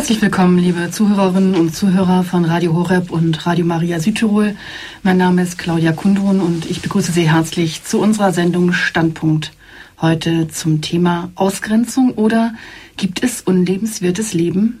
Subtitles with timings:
[0.00, 4.56] Herzlich willkommen, liebe Zuhörerinnen und Zuhörer von Radio Horeb und Radio Maria Südtirol.
[5.02, 9.52] Mein Name ist Claudia Kundrun und ich begrüße Sie herzlich zu unserer Sendung Standpunkt.
[10.00, 12.54] Heute zum Thema Ausgrenzung oder
[12.96, 14.80] gibt es unlebenswertes Leben?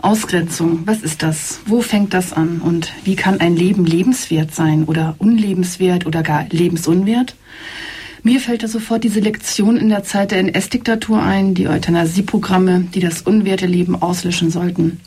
[0.00, 1.60] Ausgrenzung, was ist das?
[1.66, 2.62] Wo fängt das an?
[2.62, 7.36] Und wie kann ein Leben lebenswert sein oder unlebenswert oder gar lebensunwert?
[8.22, 13.00] Mir fällt da sofort diese Lektion in der Zeit der NS-Diktatur ein, die Euthanasieprogramme, die
[13.00, 15.00] das unwerte Leben auslöschen sollten.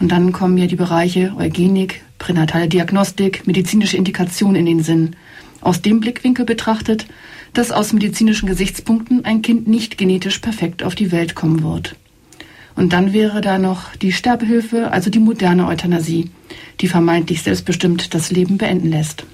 [0.00, 5.14] Und dann kommen mir die Bereiche Eugenik, pränatale Diagnostik, medizinische Indikation in den Sinn.
[5.60, 7.06] Aus dem Blickwinkel betrachtet,
[7.52, 11.96] dass aus medizinischen Gesichtspunkten ein Kind nicht genetisch perfekt auf die Welt kommen wird.
[12.76, 16.30] Und dann wäre da noch die Sterbehilfe, also die moderne Euthanasie,
[16.80, 19.26] die vermeintlich selbstbestimmt das Leben beenden lässt.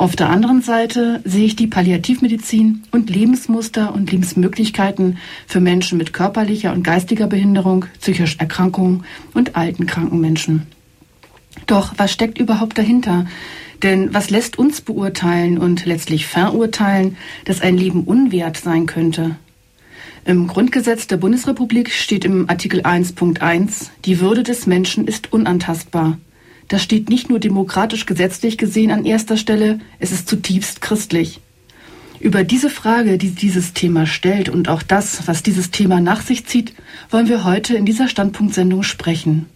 [0.00, 6.14] Auf der anderen Seite sehe ich die Palliativmedizin und Lebensmuster und Lebensmöglichkeiten für Menschen mit
[6.14, 9.04] körperlicher und geistiger Behinderung, psychischer Erkrankung
[9.34, 10.62] und alten kranken Menschen.
[11.66, 13.26] Doch was steckt überhaupt dahinter?
[13.82, 19.36] Denn was lässt uns beurteilen und letztlich verurteilen, dass ein Leben unwert sein könnte?
[20.24, 26.16] Im Grundgesetz der Bundesrepublik steht im Artikel 1.1, die Würde des Menschen ist unantastbar.
[26.70, 31.40] Das steht nicht nur demokratisch gesetzlich gesehen an erster Stelle, es ist zutiefst christlich.
[32.20, 36.46] Über diese Frage, die dieses Thema stellt und auch das, was dieses Thema nach sich
[36.46, 36.74] zieht,
[37.10, 39.46] wollen wir heute in dieser Standpunktsendung sprechen.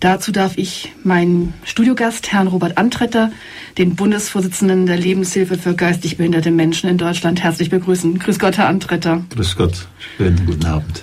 [0.00, 3.32] Dazu darf ich meinen Studiogast, Herrn Robert Antretter,
[3.78, 8.18] den Bundesvorsitzenden der Lebenshilfe für geistig behinderte Menschen in Deutschland, herzlich begrüßen.
[8.18, 9.24] Grüß Gott, Herr Antretter.
[9.30, 11.02] Grüß Gott, schönen guten Abend.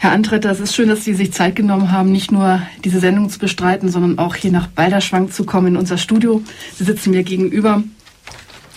[0.00, 3.30] Herr Antretter, es ist schön, dass Sie sich Zeit genommen haben, nicht nur diese Sendung
[3.30, 6.40] zu bestreiten, sondern auch hier nach Balderschwang zu kommen in unser Studio.
[6.76, 7.82] Sie sitzen mir gegenüber.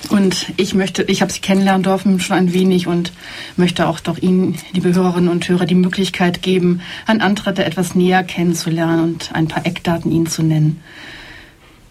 [0.09, 3.13] Und ich möchte, ich habe Sie kennenlernen dürfen schon ein wenig und
[3.55, 8.23] möchte auch doch Ihnen, liebe Hörerinnen und Hörer, die Möglichkeit geben, Herrn Antretter etwas näher
[8.23, 10.81] kennenzulernen und ein paar Eckdaten Ihnen zu nennen.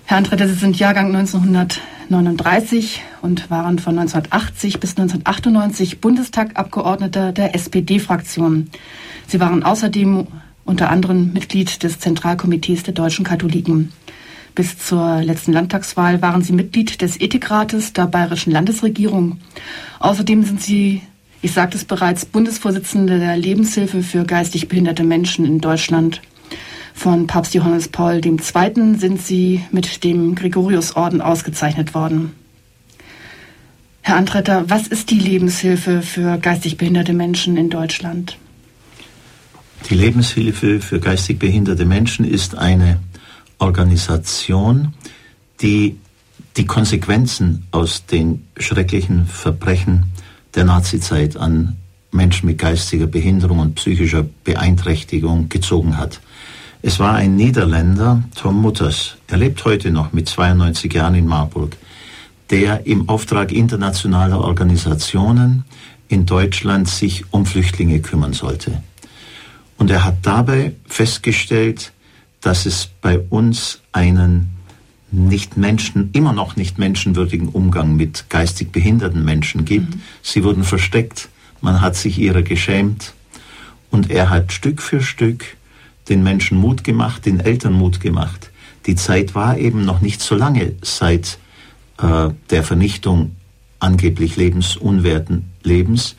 [0.07, 8.71] Herr Antretter, Sie sind Jahrgang 1939 und waren von 1980 bis 1998 Bundestagabgeordneter der SPD-Fraktion.
[9.31, 10.27] Sie waren außerdem
[10.65, 13.93] unter anderem Mitglied des Zentralkomitees der deutschen Katholiken.
[14.57, 19.39] Bis zur letzten Landtagswahl waren Sie Mitglied des Ethikrates der Bayerischen Landesregierung.
[20.01, 21.03] Außerdem sind Sie,
[21.43, 26.23] ich sagte es bereits, Bundesvorsitzende der Lebenshilfe für geistig behinderte Menschen in Deutschland.
[26.93, 28.97] Von Papst Johannes Paul II.
[28.97, 32.33] sind Sie mit dem Gregoriusorden ausgezeichnet worden.
[34.03, 38.37] Herr Antretter, was ist die Lebenshilfe für geistig behinderte Menschen in Deutschland?
[39.89, 43.01] Die Lebenshilfe für geistig behinderte Menschen ist eine
[43.59, 44.95] Organisation,
[45.61, 45.97] die
[46.57, 50.05] die Konsequenzen aus den schrecklichen Verbrechen
[50.55, 51.77] der Nazizeit an
[52.13, 56.21] Menschen mit geistiger Behinderung und psychischer Beeinträchtigung gezogen hat.
[56.83, 61.77] Es war ein Niederländer, Tom Mutters, er lebt heute noch mit 92 Jahren in Marburg,
[62.49, 65.65] der im Auftrag internationaler Organisationen
[66.09, 68.83] in Deutschland sich um Flüchtlinge kümmern sollte.
[69.81, 71.93] Und er hat dabei festgestellt,
[72.43, 74.51] dass es bei uns einen
[75.11, 79.95] nicht Menschen, immer noch nicht menschenwürdigen Umgang mit geistig behinderten Menschen gibt.
[79.95, 80.03] Mhm.
[80.21, 81.31] Sie wurden versteckt,
[81.63, 83.15] man hat sich ihrer geschämt
[83.91, 85.57] und er hat Stück für Stück
[86.11, 88.51] den Menschen Mut gemacht, den Eltern Mut gemacht.
[88.85, 91.39] Die Zeit war eben noch nicht so lange seit
[91.97, 93.35] äh, der Vernichtung
[93.79, 96.17] angeblich lebensunwerten Lebens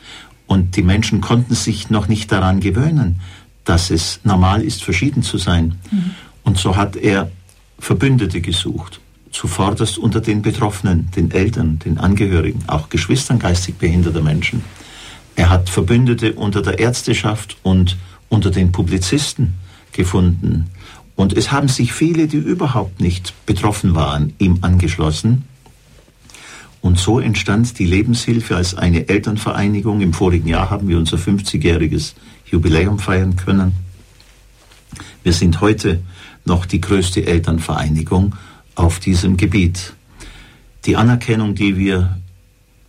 [0.48, 3.20] und die Menschen konnten sich noch nicht daran gewöhnen,
[3.64, 5.78] dass es normal ist, verschieden zu sein.
[5.90, 6.10] Mhm.
[6.44, 7.30] Und so hat er
[7.78, 9.00] Verbündete gesucht,
[9.30, 14.62] zuvorderst unter den Betroffenen, den Eltern, den Angehörigen, auch Geschwistern geistig behinderter Menschen.
[15.34, 17.96] Er hat Verbündete unter der Ärzteschaft und
[18.28, 19.54] unter den Publizisten
[19.92, 20.70] gefunden.
[21.16, 25.44] Und es haben sich viele, die überhaupt nicht betroffen waren, ihm angeschlossen.
[26.80, 30.00] Und so entstand die Lebenshilfe als eine Elternvereinigung.
[30.00, 32.14] Im vorigen Jahr haben wir unser 50-jähriges
[32.52, 33.72] Jubiläum feiern können.
[35.22, 36.02] Wir sind heute
[36.44, 38.36] noch die größte Elternvereinigung
[38.74, 39.94] auf diesem Gebiet.
[40.84, 42.18] Die Anerkennung, die wir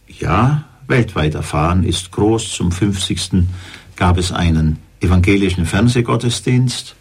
[0.07, 2.51] ja weltweit erfahren, ist groß.
[2.51, 3.45] Zum 50.
[3.95, 6.95] gab es einen evangelischen Fernsehgottesdienst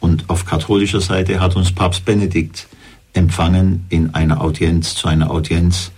[0.00, 2.66] und auf katholischer Seite hat uns Papst Benedikt
[3.12, 5.92] empfangen in einer Audienz zu einer Audienz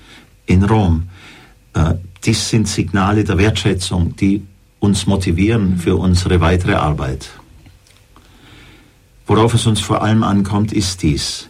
[0.46, 1.08] in Rom.
[1.72, 1.94] Äh,
[2.24, 4.42] dies sind Signale der Wertschätzung, die
[4.84, 7.30] uns motivieren für unsere weitere Arbeit.
[9.26, 11.48] Worauf es uns vor allem ankommt, ist dies.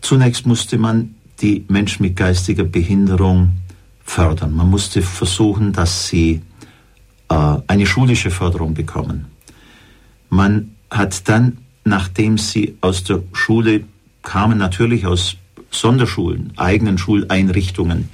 [0.00, 3.56] Zunächst musste man die Menschen mit geistiger Behinderung
[4.04, 4.54] fördern.
[4.54, 6.42] Man musste versuchen, dass sie
[7.28, 9.26] äh, eine schulische Förderung bekommen.
[10.28, 13.84] Man hat dann, nachdem sie aus der Schule
[14.22, 15.36] kamen, natürlich aus
[15.70, 18.08] Sonderschulen, eigenen Schuleinrichtungen,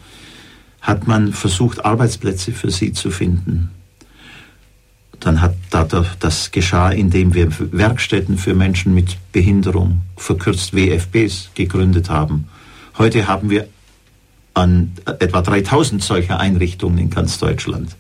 [0.88, 3.70] hat man versucht, Arbeitsplätze für sie zu finden.
[5.20, 12.48] Dann hat das geschah, indem wir Werkstätten für Menschen mit Behinderung, verkürzt WFBs, gegründet haben.
[12.96, 13.68] Heute haben wir
[14.54, 17.94] an etwa 3000 solcher Einrichtungen in ganz Deutschland.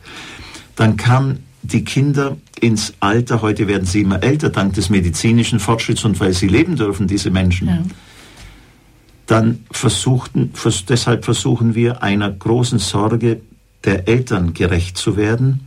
[0.74, 6.06] Dann kamen die Kinder ins Alter, heute werden sie immer älter dank des medizinischen Fortschritts
[6.06, 7.68] und weil sie leben dürfen, diese Menschen.
[7.68, 7.82] Ja.
[9.28, 10.52] Dann versuchten,
[10.88, 13.40] deshalb versuchen wir einer großen Sorge
[13.84, 15.60] der Eltern gerecht zu werden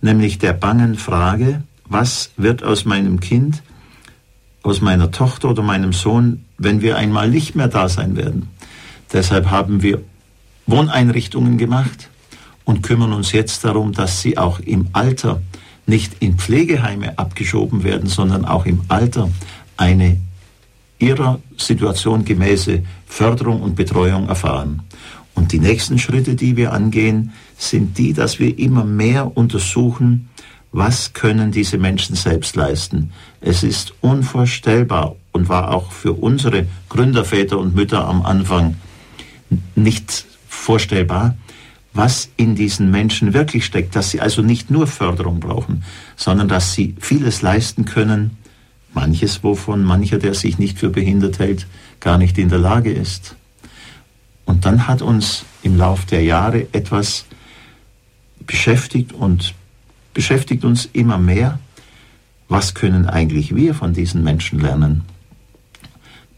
[0.00, 3.62] nämlich der bangen Frage, was wird aus meinem Kind,
[4.62, 8.48] aus meiner Tochter oder meinem Sohn, wenn wir einmal nicht mehr da sein werden.
[9.12, 10.02] Deshalb haben wir
[10.66, 12.10] Wohneinrichtungen gemacht
[12.64, 15.40] und kümmern uns jetzt darum, dass sie auch im Alter
[15.86, 19.30] nicht in Pflegeheime abgeschoben werden, sondern auch im Alter
[19.78, 20.20] eine
[20.98, 24.82] ihrer Situation gemäße Förderung und Betreuung erfahren.
[25.34, 30.28] Und die nächsten Schritte, die wir angehen, sind die, dass wir immer mehr untersuchen,
[30.72, 33.12] was können diese Menschen selbst leisten.
[33.40, 38.76] Es ist unvorstellbar und war auch für unsere Gründerväter und Mütter am Anfang
[39.76, 41.36] nicht vorstellbar,
[41.94, 45.84] was in diesen Menschen wirklich steckt, dass sie also nicht nur Förderung brauchen,
[46.16, 48.36] sondern dass sie vieles leisten können,
[48.94, 51.66] manches wovon mancher, der sich nicht für behindert hält,
[52.00, 53.36] gar nicht in der Lage ist.
[54.44, 57.26] Und dann hat uns im Lauf der Jahre etwas
[58.46, 59.54] beschäftigt und
[60.14, 61.58] beschäftigt uns immer mehr,
[62.48, 65.04] was können eigentlich wir von diesen Menschen lernen?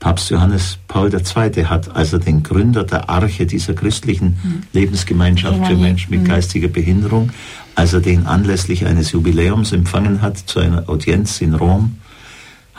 [0.00, 1.66] Papst Johannes Paul II.
[1.66, 4.62] hat also den Gründer der Arche dieser christlichen mhm.
[4.72, 6.26] Lebensgemeinschaft für Menschen mit mhm.
[6.26, 7.30] geistiger Behinderung,
[7.74, 11.98] als er den anlässlich eines Jubiläums empfangen hat zu einer Audienz in Rom,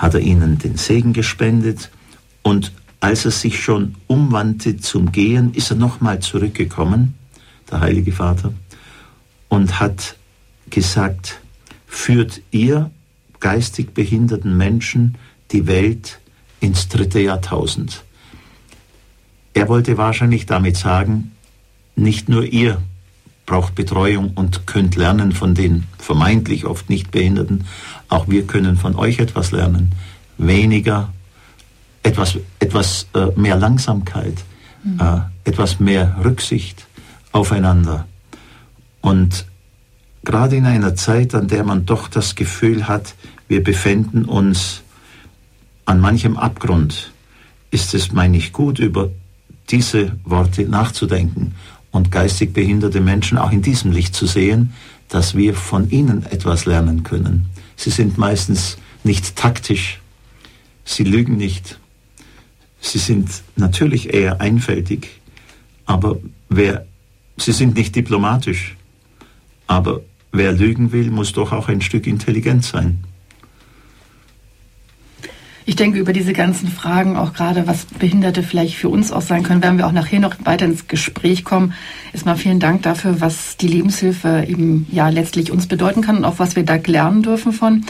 [0.01, 1.91] hat er ihnen den Segen gespendet
[2.41, 7.13] und als er sich schon umwandte zum Gehen, ist er nochmal zurückgekommen,
[7.69, 8.51] der Heilige Vater,
[9.47, 10.15] und hat
[10.71, 11.39] gesagt,
[11.85, 12.89] führt ihr
[13.39, 15.17] geistig behinderten Menschen
[15.51, 16.19] die Welt
[16.59, 18.03] ins dritte Jahrtausend.
[19.53, 21.31] Er wollte wahrscheinlich damit sagen,
[21.95, 22.81] nicht nur ihr
[23.45, 27.65] braucht Betreuung und könnt lernen von den vermeintlich oft nicht Behinderten,
[28.11, 29.95] auch wir können von euch etwas lernen.
[30.37, 31.11] Weniger
[32.03, 34.35] etwas, etwas äh, mehr Langsamkeit,
[34.83, 34.99] mhm.
[34.99, 36.87] äh, etwas mehr Rücksicht
[37.31, 38.05] aufeinander.
[38.99, 39.45] Und
[40.23, 43.15] gerade in einer Zeit, an der man doch das Gefühl hat,
[43.47, 44.81] wir befinden uns
[45.85, 47.11] an manchem Abgrund,
[47.71, 49.09] ist es, meine ich, gut, über
[49.69, 51.55] diese Worte nachzudenken
[51.91, 54.73] und geistig behinderte Menschen auch in diesem Licht zu sehen,
[55.07, 57.47] dass wir von ihnen etwas lernen können.
[57.81, 59.99] Sie sind meistens nicht taktisch,
[60.85, 61.79] sie lügen nicht,
[62.81, 65.21] Sie sind natürlich eher einfältig,
[65.85, 66.17] aber
[66.49, 66.85] wer,
[67.37, 68.75] sie sind nicht diplomatisch.
[69.67, 70.01] Aber
[70.31, 73.03] wer lügen will, muss doch auch ein Stück intelligent sein.
[75.71, 79.41] Ich denke, über diese ganzen Fragen, auch gerade was Behinderte vielleicht für uns auch sein
[79.41, 81.71] können, werden wir auch nachher noch weiter ins Gespräch kommen.
[82.11, 86.39] Erstmal vielen Dank dafür, was die Lebenshilfe eben ja letztlich uns bedeuten kann und auch
[86.39, 87.85] was wir da lernen dürfen von.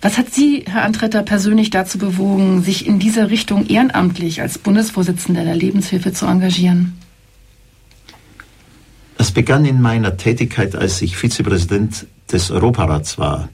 [0.00, 5.44] Was hat Sie, Herr Antretter, persönlich dazu bewogen, sich in dieser Richtung ehrenamtlich als Bundesvorsitzender
[5.44, 6.98] der Lebenshilfe zu engagieren?
[9.16, 13.48] Es begann in meiner Tätigkeit, als ich Vizepräsident des Europarats war.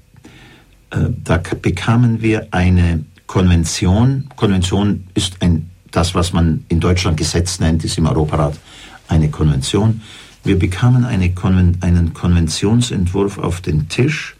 [0.88, 4.28] Äh, da bekamen wir eine Konvention.
[4.34, 8.58] Konvention ist ein, das, was man in Deutschland Gesetz nennt, ist im Europarat
[9.06, 10.00] eine Konvention.
[10.42, 14.34] Wir bekamen eine Konven einen Konventionsentwurf auf den Tisch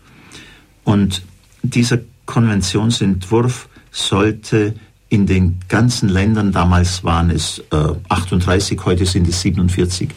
[0.85, 1.23] und
[1.63, 4.75] dieser Konventionsentwurf sollte
[5.11, 7.77] in den ganzen Ländern, damals waren es äh,
[8.09, 10.11] 38, heute sind es 47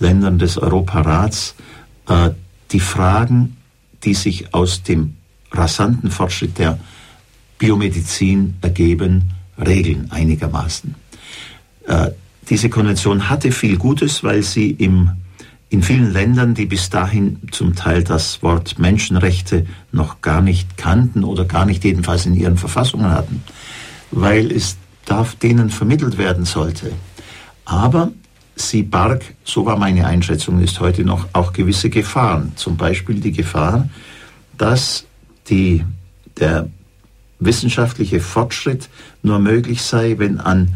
[0.00, 1.54] Ländern des Europarats,
[2.08, 2.30] äh,
[2.72, 3.56] die Fragen,
[4.04, 5.16] die sich aus dem
[5.50, 6.78] rasanten Fortschritt der
[7.58, 10.94] Biomedizin ergeben, regeln einigermaßen.
[11.86, 12.10] Äh,
[12.48, 15.10] diese Konvention hatte viel Gutes, weil sie im
[15.70, 21.24] in vielen Ländern, die bis dahin zum Teil das Wort Menschenrechte noch gar nicht kannten
[21.24, 23.42] oder gar nicht jedenfalls in ihren Verfassungen hatten,
[24.10, 26.92] weil es darf denen vermittelt werden sollte.
[27.66, 28.12] Aber
[28.56, 32.52] sie barg, so war meine Einschätzung, ist heute noch auch gewisse Gefahren.
[32.56, 33.88] Zum Beispiel die Gefahr,
[34.56, 35.04] dass
[35.48, 35.84] die,
[36.38, 36.68] der
[37.40, 38.88] wissenschaftliche Fortschritt
[39.22, 40.74] nur möglich sei, wenn an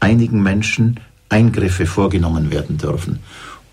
[0.00, 3.18] einigen Menschen Eingriffe vorgenommen werden dürfen.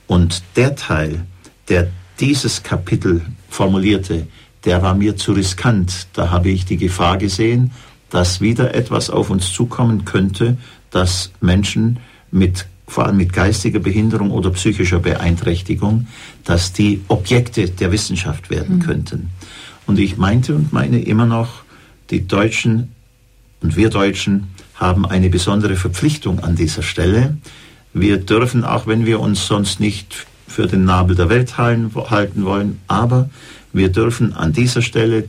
[0.07, 1.25] Und der Teil,
[1.69, 1.87] der
[2.19, 4.27] dieses Kapitel formulierte,
[4.65, 6.07] der war mir zu riskant.
[6.13, 7.71] Da habe ich die Gefahr gesehen,
[8.09, 10.57] dass wieder etwas auf uns zukommen könnte,
[10.91, 11.99] dass Menschen
[12.31, 16.07] mit vor allem mit geistiger Behinderung oder psychischer Beeinträchtigung,
[16.43, 18.81] dass die Objekte der Wissenschaft werden mhm.
[18.81, 19.29] könnten.
[19.87, 21.64] Und ich meinte und meine immer noch,
[22.09, 22.91] die Deutschen
[23.61, 27.37] und wir Deutschen haben eine besondere Verpflichtung an dieser Stelle.
[27.93, 32.79] Wir dürfen, auch wenn wir uns sonst nicht für den Nabel der Welt halten wollen,
[32.87, 33.29] aber
[33.73, 35.27] wir dürfen an dieser Stelle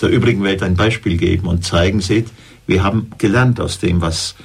[0.00, 2.28] der übrigen Welt ein Beispiel geben und zeigen, seht,
[2.66, 4.36] wir haben gelernt aus dem, was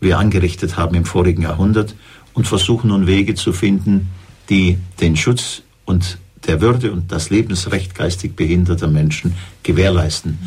[0.00, 1.94] wir angerichtet haben im vorigen Jahrhundert
[2.34, 4.08] und versuchen nun Wege zu finden,
[4.48, 10.38] die den Schutz und der Würde und das Lebensrecht geistig behinderter Menschen gewährleisten.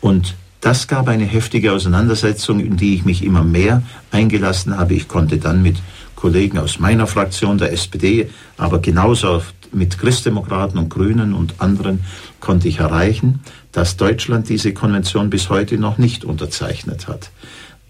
[0.00, 4.94] Und das gab eine heftige Auseinandersetzung, in die ich mich immer mehr eingelassen habe.
[4.94, 5.76] Ich konnte dann mit
[6.16, 9.40] Kollegen aus meiner Fraktion, der SPD, aber genauso
[9.72, 12.00] mit Christdemokraten und Grünen und anderen
[12.40, 13.40] konnte ich erreichen,
[13.70, 17.30] dass Deutschland diese Konvention bis heute noch nicht unterzeichnet hat.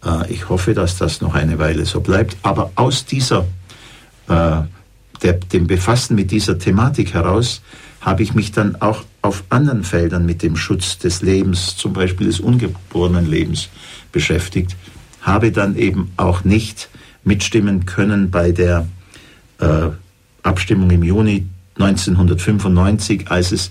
[0.05, 2.37] Äh, ich hoffe, dass das noch eine Weile so bleibt.
[2.43, 3.47] Aber aus dieser,
[4.29, 4.61] äh,
[5.23, 7.63] der, dem Befassen mit dieser Thematik heraus
[8.01, 12.27] habe ich mich dann auch auf anderen Feldern mit dem Schutz des Lebens, zum Beispiel
[12.27, 13.69] des ungeborenen Lebens,
[14.13, 14.77] beschäftigt,
[15.21, 16.89] habe dann eben auch nicht
[17.25, 18.87] mitstimmen können bei der
[19.59, 19.89] äh,
[20.43, 21.47] Abstimmung im Juni
[21.79, 23.71] 1995, als es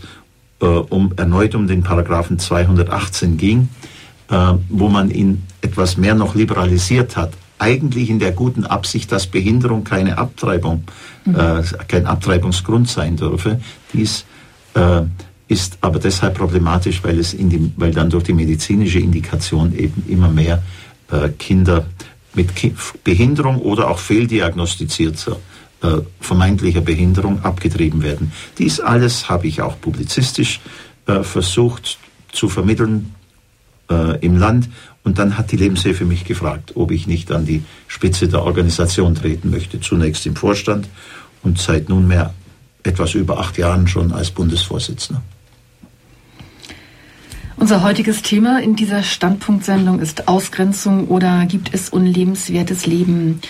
[0.62, 3.70] äh, um, erneut um den Paragraphen 218 ging,
[4.30, 7.34] äh, wo man ihn etwas mehr noch liberalisiert hat.
[7.60, 10.84] Eigentlich in der guten Absicht, dass Behinderung keine Abtreibung,
[11.26, 11.36] mhm.
[11.36, 13.60] äh, kein Abtreibungsgrund sein dürfe.
[13.94, 14.26] Dies
[14.76, 15.02] äh,
[15.48, 20.04] ist aber deshalb problematisch, weil es in die, weil dann durch die medizinische Indikation eben
[20.08, 20.62] immer mehr
[21.12, 21.86] äh, Kinder
[22.34, 22.74] mit Ki
[23.04, 25.38] Behinderung oder auch fehldiagnostizierter
[25.82, 28.32] äh, vermeintlicher Behinderung abgetrieben werden.
[28.58, 30.60] Dies alles habe ich auch publizistisch
[31.06, 31.98] äh, versucht
[32.32, 33.16] zu vermitteln
[33.90, 34.70] äh, im Land.
[35.04, 39.16] Und dann hat die Lebenshilfe mich gefragt, ob ich nicht an die Spitze der Organisation
[39.16, 39.80] treten möchte.
[39.80, 40.90] Zunächst im Vorstand
[41.44, 42.34] und seit nunmehr
[42.84, 45.22] etwas über acht Jahren schon als Bundesvorsitzender.
[47.60, 53.42] Unser heutiges Thema in dieser Standpunktsendung ist Ausgrenzung oder gibt es unlebenswertes Leben?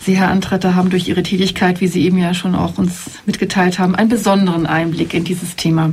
[0.00, 2.92] Sie, Herr Antretter, haben durch Ihre Tätigkeit, wie Sie eben ja schon auch uns
[3.24, 5.92] mitgeteilt haben, einen besonderen Einblick in dieses Thema.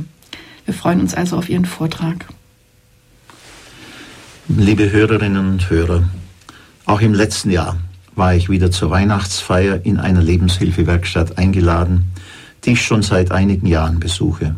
[0.66, 2.26] Wir freuen uns also auf Ihren Vortrag.
[4.48, 6.02] Liebe Hörerinnen und Hörer,
[6.84, 7.78] auch im letzten Jahr
[8.16, 12.12] war ich wieder zur Weihnachtsfeier in einer Lebenshilfewerkstatt eingeladen,
[12.64, 14.56] die ich schon seit einigen Jahren besuche.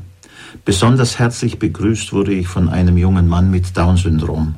[0.65, 4.55] Besonders herzlich begrüßt wurde ich von einem jungen Mann mit Down-Syndrom,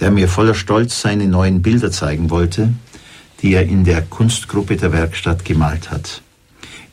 [0.00, 2.72] der mir voller Stolz seine neuen Bilder zeigen wollte,
[3.42, 6.22] die er in der Kunstgruppe der Werkstatt gemalt hat.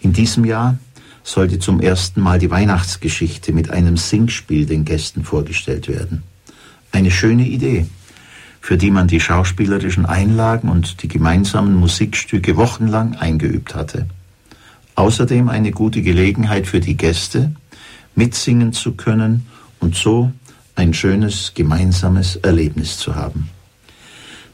[0.02, 0.78] In diesem Jahr
[1.24, 6.24] sollte zum ersten Mal die Weihnachtsgeschichte mit einem Singspiel den Gästen vorgestellt werden.
[6.92, 7.86] Eine schöne Idee,
[8.60, 14.08] für die man die schauspielerischen Einlagen und die gemeinsamen Musikstücke wochenlang eingeübt hatte.
[14.96, 17.56] Außerdem eine gute Gelegenheit für die Gäste,
[18.16, 19.48] mitsingen zu können
[19.80, 20.32] und so
[20.76, 23.50] ein schönes gemeinsames Erlebnis zu haben.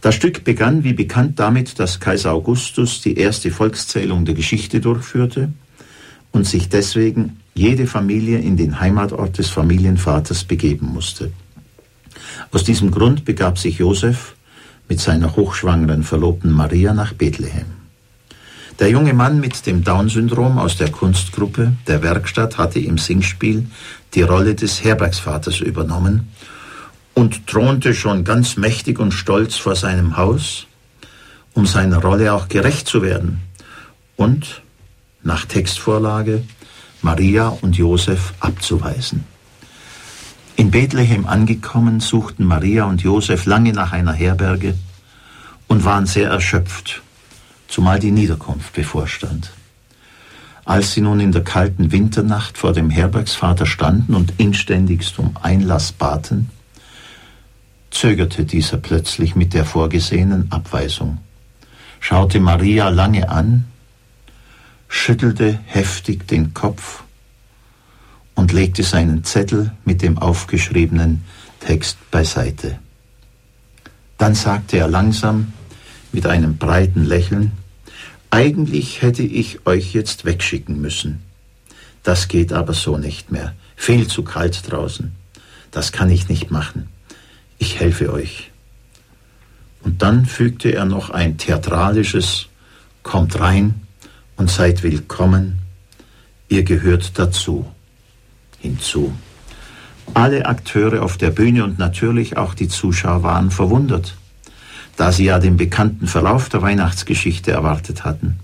[0.01, 5.51] Das Stück begann wie bekannt damit, dass Kaiser Augustus die erste Volkszählung der Geschichte durchführte
[6.31, 11.31] und sich deswegen jede Familie in den Heimatort des Familienvaters begeben musste.
[12.51, 14.35] Aus diesem Grund begab sich Josef
[14.87, 17.76] mit seiner hochschwangeren Verlobten Maria nach Bethlehem.
[18.79, 23.65] Der junge Mann mit dem Down-Syndrom aus der Kunstgruppe der Werkstatt hatte im Singspiel
[24.13, 26.31] die Rolle des Herbergsvaters übernommen
[27.15, 30.67] und thronte schon ganz mächtig und stolz vor seinem Haus,
[31.55, 33.41] um seiner Rolle auch gerecht zu werden
[34.15, 34.61] und,
[35.23, 36.43] nach Textvorlage,
[37.01, 39.23] Maria und Josef abzuweisen.
[40.55, 44.75] In Bethlehem angekommen, suchten Maria und Josef lange nach einer Herberge
[45.67, 47.01] und waren sehr erschöpft,
[47.67, 49.51] zumal die Niederkunft bevorstand.
[50.65, 55.91] Als sie nun in der kalten Winternacht vor dem Herbergsvater standen und inständigst um Einlass
[55.93, 56.49] baten,
[57.89, 61.19] zögerte dieser plötzlich mit der vorgesehenen Abweisung,
[61.99, 63.65] schaute Maria lange an,
[64.89, 67.03] schüttelte heftig den Kopf
[68.35, 71.23] und legte seinen Zettel mit dem aufgeschriebenen
[71.59, 72.79] Text beiseite.
[74.17, 75.53] Dann sagte er langsam
[76.11, 77.51] mit einem breiten Lächeln,
[78.29, 81.21] eigentlich hätte ich euch jetzt wegschicken müssen.
[82.03, 83.53] Das geht aber so nicht mehr.
[83.75, 85.11] Viel zu kalt draußen.
[85.71, 86.89] Das kann ich nicht machen.
[87.57, 88.51] Ich helfe euch.
[89.83, 92.47] Und dann fügte er noch ein theatralisches
[93.03, 93.81] Kommt rein
[94.35, 95.59] und seid willkommen,
[96.49, 97.65] ihr gehört dazu
[98.59, 99.13] hinzu.
[100.13, 104.15] Alle Akteure auf der Bühne und natürlich auch die Zuschauer waren verwundert,
[104.97, 108.39] da sie ja den bekannten Verlauf der Weihnachtsgeschichte erwartet hatten.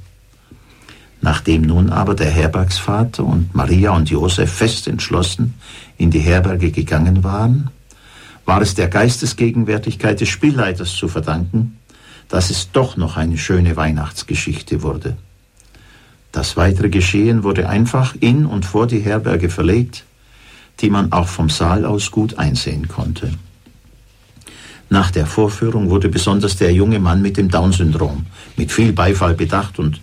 [1.19, 5.55] Nachdem nun aber der Herbergsvater und Maria und Josef fest entschlossen
[5.98, 7.69] in die Herberge gegangen waren,
[8.45, 11.77] war es der Geistesgegenwärtigkeit des Spielleiters zu verdanken,
[12.29, 15.17] dass es doch noch eine schöne Weihnachtsgeschichte wurde.
[16.31, 20.03] Das weitere Geschehen wurde einfach in und vor die Herberge verlegt,
[20.81, 23.31] die man auch vom Saal aus gut einsehen konnte.
[24.93, 29.79] Nach der Vorführung wurde besonders der junge Mann mit dem Down-Syndrom mit viel Beifall bedacht
[29.79, 30.00] und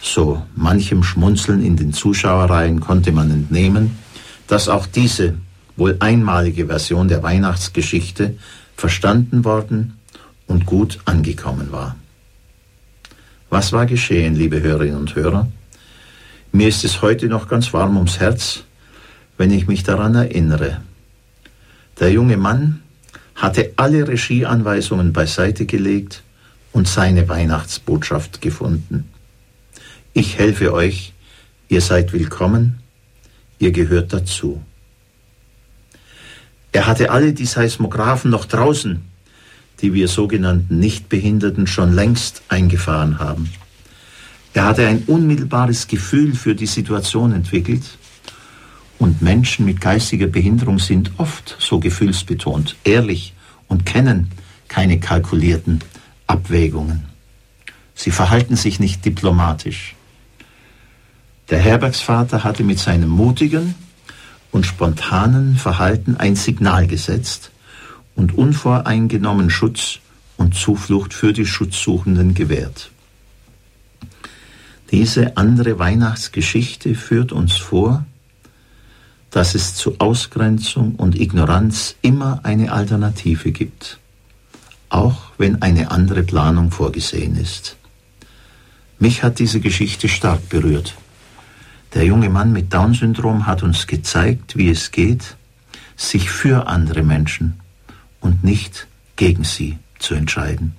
[0.00, 3.98] so manchem Schmunzeln in den Zuschauerreihen konnte man entnehmen,
[4.46, 5.34] dass auch diese
[5.76, 8.36] wohl einmalige Version der Weihnachtsgeschichte
[8.76, 9.98] verstanden worden
[10.46, 11.96] und gut angekommen war.
[13.50, 15.48] Was war geschehen, liebe Hörerinnen und Hörer?
[16.52, 18.62] Mir ist es heute noch ganz warm ums Herz,
[19.36, 20.80] wenn ich mich daran erinnere.
[21.98, 22.82] Der junge Mann
[23.38, 26.22] hatte alle Regieanweisungen beiseite gelegt
[26.72, 29.08] und seine Weihnachtsbotschaft gefunden.
[30.12, 31.14] Ich helfe euch,
[31.68, 32.80] ihr seid willkommen,
[33.60, 34.60] ihr gehört dazu.
[36.72, 39.02] Er hatte alle die Seismographen noch draußen,
[39.80, 43.52] die wir sogenannten Nichtbehinderten schon längst eingefahren haben.
[44.52, 47.84] Er hatte ein unmittelbares Gefühl für die Situation entwickelt
[48.98, 53.34] und Menschen mit geistiger Behinderung sind oft so gefühlsbetont, ehrlich
[53.68, 54.30] und kennen
[54.66, 55.80] keine kalkulierten
[56.26, 57.04] Abwägungen.
[57.94, 59.94] Sie verhalten sich nicht diplomatisch.
[61.50, 63.74] Der Herbergsvater hatte mit seinem mutigen
[64.50, 67.50] und spontanen Verhalten ein Signal gesetzt
[68.14, 70.00] und unvoreingenommen Schutz
[70.36, 72.90] und Zuflucht für die Schutzsuchenden gewährt.
[74.90, 78.06] Diese andere Weihnachtsgeschichte führt uns vor,
[79.30, 83.98] dass es zu Ausgrenzung und Ignoranz immer eine Alternative gibt,
[84.88, 87.76] auch wenn eine andere Planung vorgesehen ist.
[88.98, 90.94] Mich hat diese Geschichte stark berührt.
[91.94, 95.36] Der junge Mann mit Down-Syndrom hat uns gezeigt, wie es geht,
[95.96, 97.60] sich für andere Menschen
[98.20, 100.74] und nicht gegen sie zu entscheiden.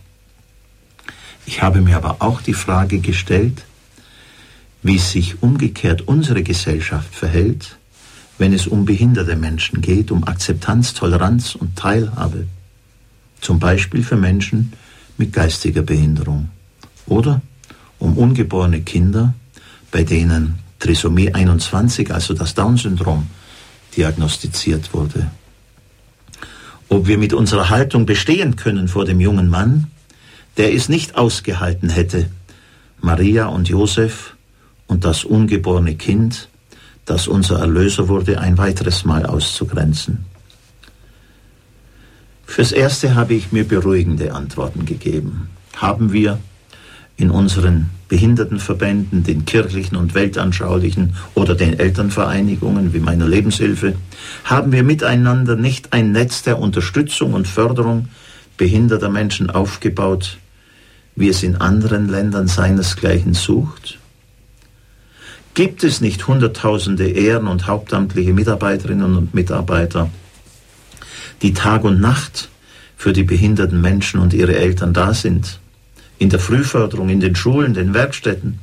[1.46, 3.66] Ich habe mir aber auch die Frage gestellt,
[4.84, 7.78] wie sich umgekehrt unsere Gesellschaft verhält,
[8.40, 12.48] wenn es um behinderte Menschen geht, um Akzeptanz, Toleranz und Teilhabe,
[13.42, 14.74] zum Beispiel für Menschen
[15.18, 16.50] mit geistiger Behinderung
[17.06, 17.42] oder
[18.00, 19.34] um ungeborene Kinder,
[19.92, 23.28] bei denen Trisomie 21, also das Down-Syndrom,
[23.98, 25.30] diagnostiziert wurde.
[26.88, 29.92] Ob wir mit unserer Haltung bestehen können vor dem jungen Mann,
[30.58, 32.30] der es nicht ausgehalten hätte,
[33.02, 34.36] Maria und Josef
[34.88, 36.50] und das ungeborene Kind,
[37.10, 40.26] das unser Erlöser wurde, ein weiteres Mal auszugrenzen.
[42.46, 45.50] Fürs Erste habe ich mir beruhigende Antworten gegeben.
[45.76, 46.40] Haben wir
[47.18, 53.96] in unseren Behindertenverbänden, den kirchlichen und weltanschaulichen oder den Elternvereinigungen wie meiner Lebenshilfe,
[54.44, 58.08] haben wir miteinander nicht ein Netz der Unterstützung und Förderung
[58.58, 60.38] behinderter Menschen aufgebaut,
[61.16, 63.99] wie es in anderen Ländern seinesgleichen sucht?
[65.60, 70.10] Gibt es nicht Hunderttausende Ehren- und hauptamtliche Mitarbeiterinnen und Mitarbeiter,
[71.42, 72.48] die Tag und Nacht
[72.96, 75.60] für die behinderten Menschen und ihre Eltern da sind?
[76.18, 78.60] in der Frühförderung, in den Schulen, den Werkstätten,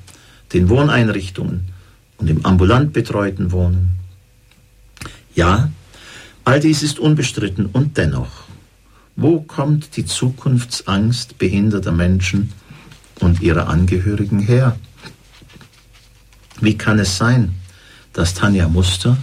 [0.55, 1.69] den Wohneinrichtungen
[2.17, 3.91] und im ambulant betreuten Wohnen.
[5.35, 5.71] Ja,
[6.45, 8.45] all dies ist unbestritten und dennoch,
[9.17, 12.55] wo kommt die Zukunftsangst behinderter Menschen
[13.21, 14.79] und ihrer Angehörigen her?
[16.61, 17.55] Wie kann es sein,
[18.13, 19.17] dass Tanja Muster,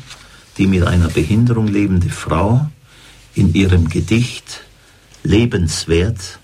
[0.58, 2.70] die mit einer Behinderung lebende Frau,
[3.34, 4.62] in ihrem Gedicht
[5.24, 6.40] Lebenswert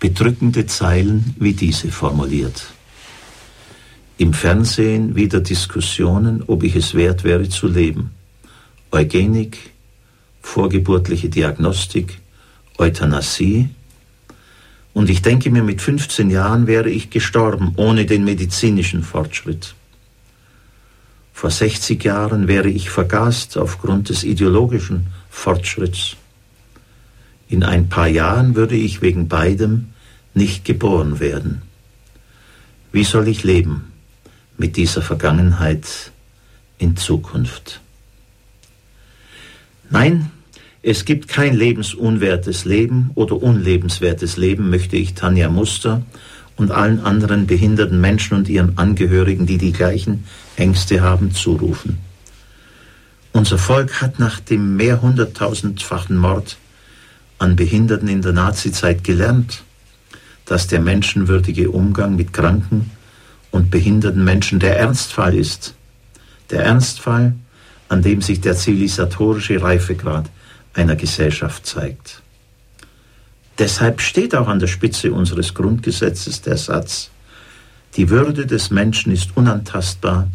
[0.00, 2.66] bedrückende Zeilen wie diese formuliert.
[4.18, 8.10] Im Fernsehen wieder Diskussionen, ob ich es wert wäre zu leben.
[8.90, 9.58] Eugenik,
[10.42, 12.18] vorgeburtliche Diagnostik,
[12.78, 13.70] Euthanasie.
[14.92, 19.74] Und ich denke mir, mit 15 Jahren wäre ich gestorben ohne den medizinischen Fortschritt.
[21.34, 26.16] Vor 60 Jahren wäre ich vergast aufgrund des ideologischen Fortschritts.
[27.48, 29.88] In ein paar Jahren würde ich wegen beidem
[30.32, 31.62] nicht geboren werden.
[32.92, 33.92] Wie soll ich leben
[34.56, 36.12] mit dieser Vergangenheit
[36.78, 37.80] in Zukunft?
[39.90, 40.30] Nein,
[40.82, 46.02] es gibt kein lebensunwertes Leben oder unlebenswertes Leben, möchte ich Tanja Muster
[46.56, 50.24] und allen anderen behinderten Menschen und ihren Angehörigen, die die gleichen
[50.56, 51.98] Ängste haben, zurufen.
[53.32, 56.56] Unser Volk hat nach dem mehrhunderttausendfachen Mord
[57.38, 59.64] an Behinderten in der Nazizeit gelernt,
[60.44, 62.90] dass der menschenwürdige Umgang mit kranken
[63.50, 65.74] und behinderten Menschen der Ernstfall ist.
[66.50, 67.34] Der Ernstfall,
[67.88, 70.30] an dem sich der zivilisatorische Reifegrad
[70.74, 72.22] einer Gesellschaft zeigt.
[73.58, 77.10] Deshalb steht auch an der Spitze unseres Grundgesetzes der Satz,
[77.96, 80.28] die Würde des Menschen ist unantastbar,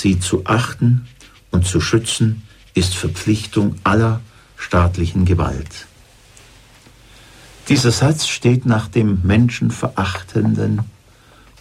[0.00, 1.06] sie zu achten
[1.50, 2.42] und zu schützen
[2.74, 4.20] ist Verpflichtung aller
[4.56, 5.86] staatlichen Gewalt.
[7.68, 10.82] Dieser Satz steht nach dem menschenverachtenden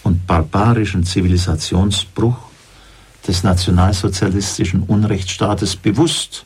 [0.04, 2.38] und barbarischen Zivilisationsbruch
[3.26, 6.46] des nationalsozialistischen Unrechtsstaates bewusst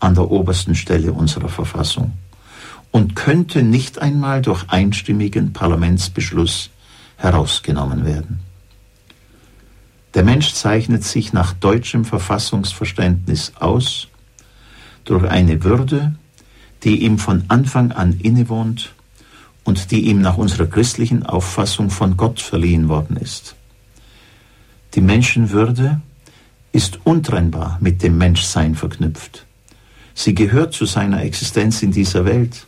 [0.00, 2.12] an der obersten Stelle unserer Verfassung
[2.90, 6.70] und könnte nicht einmal durch einstimmigen Parlamentsbeschluss
[7.16, 8.47] herausgenommen werden.
[10.14, 14.08] Der Mensch zeichnet sich nach deutschem Verfassungsverständnis aus
[15.04, 16.14] durch eine Würde,
[16.84, 18.94] die ihm von Anfang an innewohnt
[19.64, 23.54] und die ihm nach unserer christlichen Auffassung von Gott verliehen worden ist.
[24.94, 26.00] Die Menschenwürde
[26.72, 29.44] ist untrennbar mit dem Menschsein verknüpft.
[30.14, 32.66] Sie gehört zu seiner Existenz in dieser Welt,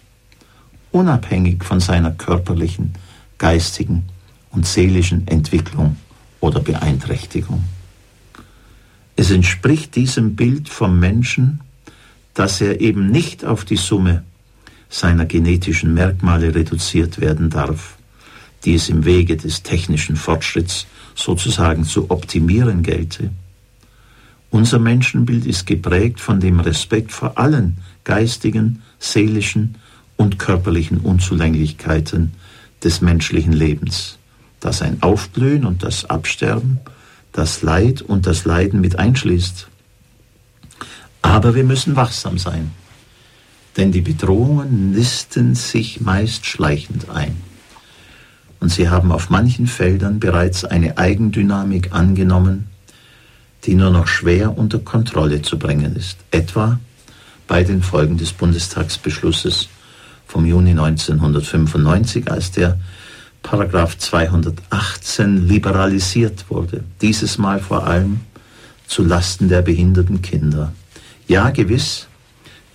[0.92, 2.94] unabhängig von seiner körperlichen,
[3.38, 4.04] geistigen
[4.50, 5.96] und seelischen Entwicklung
[6.40, 7.64] oder Beeinträchtigung.
[9.16, 11.60] Es entspricht diesem Bild vom Menschen,
[12.34, 14.24] dass er eben nicht auf die Summe
[14.88, 17.98] seiner genetischen Merkmale reduziert werden darf,
[18.64, 23.30] die es im Wege des technischen Fortschritts sozusagen zu optimieren gelte.
[24.50, 29.76] Unser Menschenbild ist geprägt von dem Respekt vor allen geistigen, seelischen
[30.16, 32.32] und körperlichen Unzulänglichkeiten
[32.82, 34.18] des menschlichen Lebens
[34.60, 36.78] das ein Aufblühen und das Absterben,
[37.32, 39.68] das Leid und das Leiden mit einschließt.
[41.22, 42.70] Aber wir müssen wachsam sein,
[43.76, 47.36] denn die Bedrohungen nisten sich meist schleichend ein.
[48.58, 52.68] Und sie haben auf manchen Feldern bereits eine Eigendynamik angenommen,
[53.64, 56.78] die nur noch schwer unter Kontrolle zu bringen ist, etwa
[57.46, 59.68] bei den Folgen des Bundestagsbeschlusses
[60.26, 62.78] vom Juni 1995, als der
[63.42, 66.84] Paragraph 218 liberalisiert wurde.
[67.00, 68.20] Dieses Mal vor allem
[68.86, 70.72] zu Lasten der behinderten Kinder.
[71.26, 72.06] Ja, gewiss,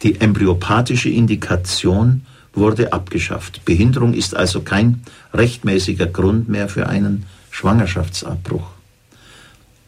[0.01, 3.65] die embryopathische Indikation wurde abgeschafft.
[3.65, 5.01] Behinderung ist also kein
[5.33, 8.67] rechtmäßiger Grund mehr für einen Schwangerschaftsabbruch.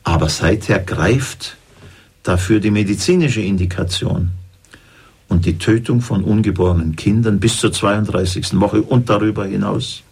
[0.04, 1.58] Aber seither greift
[2.24, 4.32] dafür die medizinische Indikation
[5.30, 8.60] und die Tötung von ungeborenen Kindern bis zur 32.
[8.60, 10.04] Woche und darüber hinaus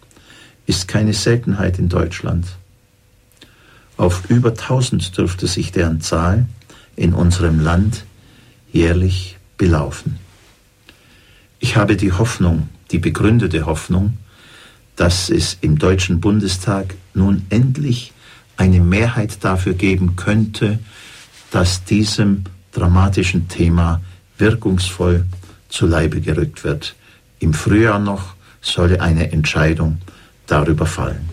[0.66, 2.46] ist keine Seltenheit in Deutschland.
[3.96, 6.46] Auf über 1000 dürfte sich deren Zahl
[6.96, 8.04] in unserem Land
[8.72, 10.18] jährlich belaufen.
[11.60, 14.18] Ich habe die Hoffnung, die begründete Hoffnung,
[14.96, 18.12] dass es im Deutschen Bundestag nun endlich
[18.56, 20.78] eine Mehrheit dafür geben könnte,
[21.50, 24.00] dass diesem dramatischen Thema
[24.38, 25.26] wirkungsvoll
[25.68, 26.94] zu Leibe gerückt wird.
[27.38, 29.98] Im Frühjahr noch solle eine Entscheidung
[30.46, 31.28] darüber fallen.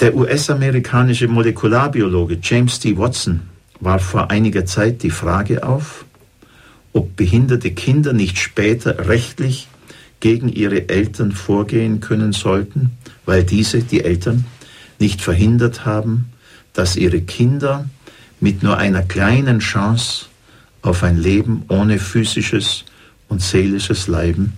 [0.00, 2.98] Der US-amerikanische Molekularbiologe James T.
[2.98, 3.42] Watson
[3.80, 6.04] warf vor einiger Zeit die Frage auf,
[6.92, 9.68] ob behinderte Kinder nicht später rechtlich
[10.20, 12.92] gegen ihre Eltern vorgehen können sollten,
[13.24, 14.44] weil diese, die Eltern,
[14.98, 16.26] nicht verhindert haben,
[16.72, 17.88] dass ihre Kinder
[18.40, 20.26] mit nur einer kleinen Chance
[20.82, 22.84] auf ein Leben ohne physisches
[23.28, 24.54] und seelisches Leiden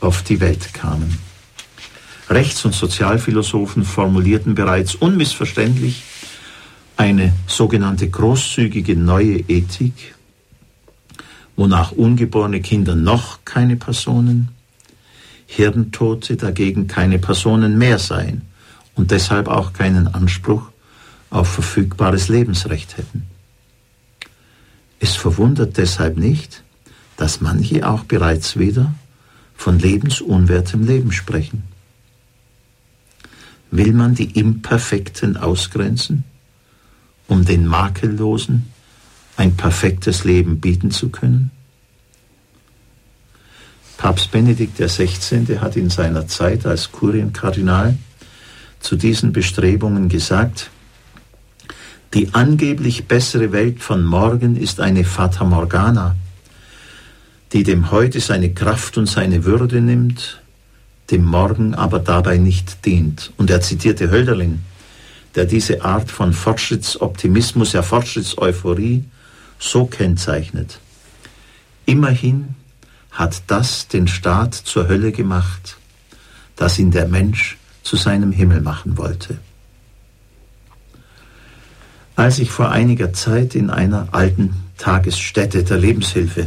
[0.00, 1.18] auf die Welt kamen.
[2.32, 6.02] Rechts- und Sozialphilosophen formulierten bereits unmissverständlich
[6.96, 10.14] eine sogenannte großzügige neue Ethik,
[11.56, 14.48] wonach ungeborene Kinder noch keine Personen,
[15.46, 18.42] Hirntote dagegen keine Personen mehr seien
[18.94, 20.70] und deshalb auch keinen Anspruch
[21.28, 23.24] auf verfügbares Lebensrecht hätten.
[25.00, 26.62] Es verwundert deshalb nicht,
[27.18, 28.94] dass manche auch bereits wieder
[29.54, 31.71] von lebensunwertem Leben sprechen.
[33.72, 36.24] Will man die Imperfekten ausgrenzen,
[37.26, 38.66] um den Makellosen
[39.38, 41.50] ein perfektes Leben bieten zu können?
[43.96, 45.58] Papst Benedikt XVI.
[45.58, 47.96] hat in seiner Zeit als Kurienkardinal
[48.78, 50.68] zu diesen Bestrebungen gesagt,
[52.12, 56.14] die angeblich bessere Welt von morgen ist eine Fata Morgana,
[57.54, 60.41] die dem Heute seine Kraft und seine Würde nimmt
[61.10, 63.32] dem Morgen aber dabei nicht dient.
[63.36, 64.62] Und er zitierte Hölderlin,
[65.34, 69.04] der diese Art von Fortschrittsoptimismus, ja Fortschrittseuphorie
[69.58, 70.78] so kennzeichnet.
[71.86, 72.54] Immerhin
[73.10, 75.76] hat das den Staat zur Hölle gemacht,
[76.56, 79.38] das ihn der Mensch zu seinem Himmel machen wollte.
[82.14, 86.46] Als ich vor einiger Zeit in einer alten Tagesstätte der Lebenshilfe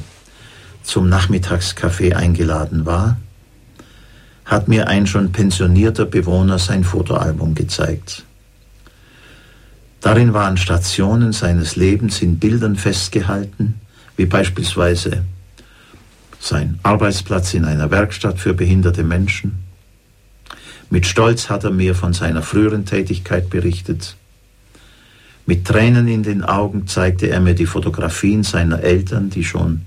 [0.84, 3.18] zum Nachmittagskaffee eingeladen war,
[4.46, 8.24] hat mir ein schon pensionierter Bewohner sein Fotoalbum gezeigt.
[10.02, 13.82] Darin waren Stationen seines Lebens in Bildern festgehalten,
[14.18, 15.24] wie beispielsweise
[16.40, 19.64] sein Arbeitsplatz in einer Werkstatt für behinderte Menschen.
[20.92, 24.16] Mit Stolz hat er mir von seiner früheren Tätigkeit berichtet.
[25.48, 29.82] Mit Tränen in den Augen zeigte er mir die Fotografien seiner Eltern, die schon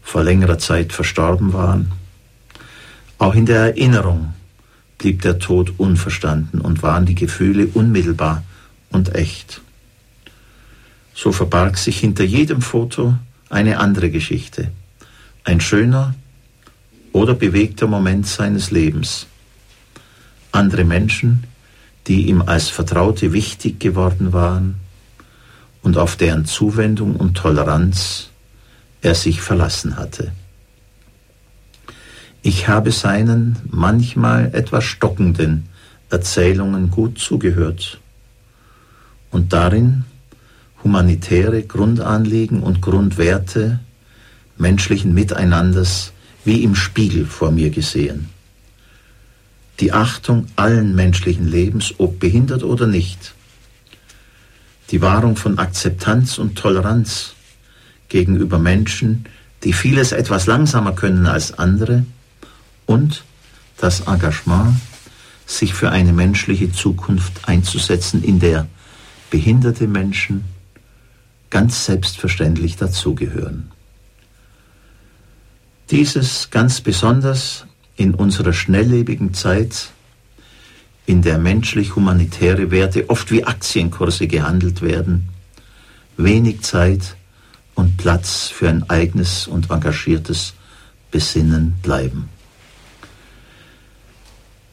[0.00, 1.90] vor längerer Zeit verstorben waren.
[3.18, 4.34] Auch in der Erinnerung
[4.98, 8.42] blieb der Tod unverstanden und waren die Gefühle unmittelbar
[8.90, 9.60] und echt.
[11.14, 13.14] So verbarg sich hinter jedem Foto
[13.48, 14.70] eine andere Geschichte,
[15.44, 16.14] ein schöner
[17.12, 19.26] oder bewegter Moment seines Lebens.
[20.52, 21.44] Andere Menschen,
[22.06, 24.76] die ihm als Vertraute wichtig geworden waren
[25.82, 28.28] und auf deren Zuwendung und Toleranz
[29.00, 30.32] er sich verlassen hatte.
[32.46, 35.68] Ich habe seinen manchmal etwas stockenden
[36.10, 37.98] Erzählungen gut zugehört
[39.32, 40.04] und darin
[40.84, 43.80] humanitäre Grundanliegen und Grundwerte
[44.58, 46.12] menschlichen Miteinanders
[46.44, 48.28] wie im Spiegel vor mir gesehen.
[49.80, 53.34] Die Achtung allen menschlichen Lebens, ob behindert oder nicht.
[54.92, 57.34] Die Wahrung von Akzeptanz und Toleranz
[58.08, 59.24] gegenüber Menschen,
[59.64, 62.04] die vieles etwas langsamer können als andere
[62.86, 63.24] und
[63.76, 64.76] das Engagement,
[65.44, 68.66] sich für eine menschliche Zukunft einzusetzen, in der
[69.30, 70.44] behinderte Menschen
[71.50, 73.70] ganz selbstverständlich dazugehören.
[75.90, 79.90] Dieses ganz besonders in unserer schnelllebigen Zeit,
[81.06, 85.28] in der menschlich-humanitäre Werte oft wie Aktienkurse gehandelt werden,
[86.16, 87.16] wenig Zeit
[87.76, 90.54] und Platz für ein eigenes und engagiertes
[91.12, 92.28] Besinnen bleiben.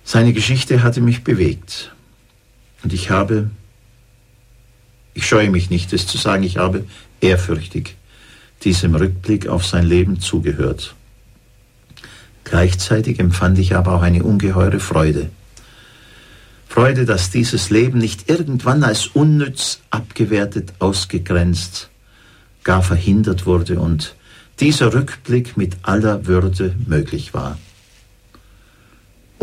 [0.04, 1.94] Seine Geschichte hatte mich bewegt
[2.84, 3.50] und ich habe
[5.14, 6.86] ich scheue mich nicht, es zu sagen, ich habe
[7.22, 7.96] ehrfürchtig
[8.64, 10.96] diesem Rückblick auf sein Leben zugehört.
[12.44, 15.30] Gleichzeitig empfand ich aber auch eine ungeheure Freude.
[16.68, 21.90] Freude, dass dieses Leben nicht irgendwann als unnütz abgewertet, ausgegrenzt,
[22.64, 24.16] gar verhindert wurde und
[24.60, 27.58] dieser Rückblick mit aller Würde möglich war.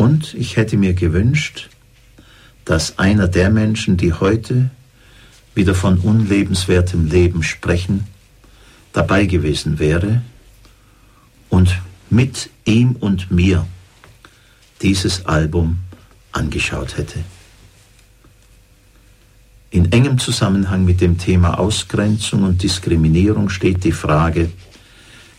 [0.01, 1.69] Und ich hätte mir gewünscht,
[2.65, 4.71] dass einer der Menschen, die heute
[5.53, 8.07] wieder von unlebenswertem Leben sprechen,
[8.93, 10.23] dabei gewesen wäre
[11.49, 13.67] und mit ihm und mir
[14.81, 15.77] dieses Album
[16.31, 17.19] angeschaut hätte.
[19.69, 24.49] In engem Zusammenhang mit dem Thema Ausgrenzung und Diskriminierung steht die Frage,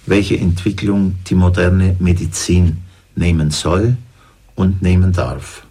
[0.06, 2.84] welche Entwicklung die moderne Medizin
[3.16, 3.96] nehmen soll
[4.54, 5.66] und nehmen darf.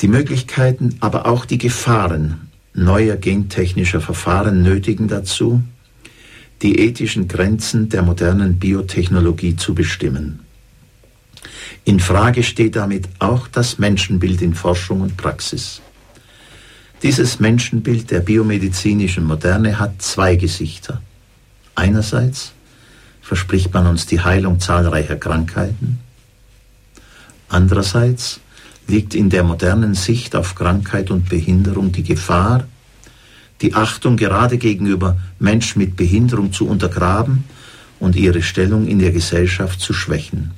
[0.00, 5.62] Die Möglichkeiten, aber auch die Gefahren neuer gentechnischer Verfahren nötigen dazu,
[6.62, 10.40] die ethischen Grenzen der modernen Biotechnologie zu bestimmen.
[11.84, 15.80] In Frage steht damit auch das Menschenbild in Forschung und Praxis.
[17.02, 21.00] Dieses Menschenbild der biomedizinischen Moderne hat zwei Gesichter.
[21.74, 22.52] Einerseits
[23.20, 25.98] verspricht man uns die Heilung zahlreicher Krankheiten.
[27.48, 28.40] Andererseits
[28.86, 32.66] liegt in der modernen Sicht auf Krankheit und Behinderung die Gefahr,
[33.62, 37.44] die Achtung gerade gegenüber Menschen mit Behinderung zu untergraben
[37.98, 40.52] und ihre Stellung in der Gesellschaft zu schwächen.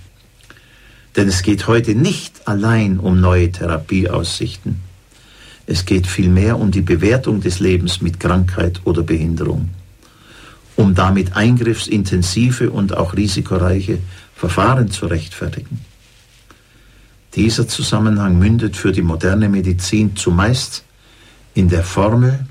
[1.16, 4.80] Denn es geht heute nicht allein um neue Therapieaussichten.
[5.66, 9.70] Es geht vielmehr um die Bewertung des Lebens mit Krankheit oder Behinderung,
[10.76, 13.98] um damit eingriffsintensive und auch risikoreiche
[14.34, 15.80] Verfahren zu rechtfertigen.
[17.34, 20.84] Dieser Zusammenhang mündet für die moderne Medizin zumeist
[21.54, 22.46] in der Formel,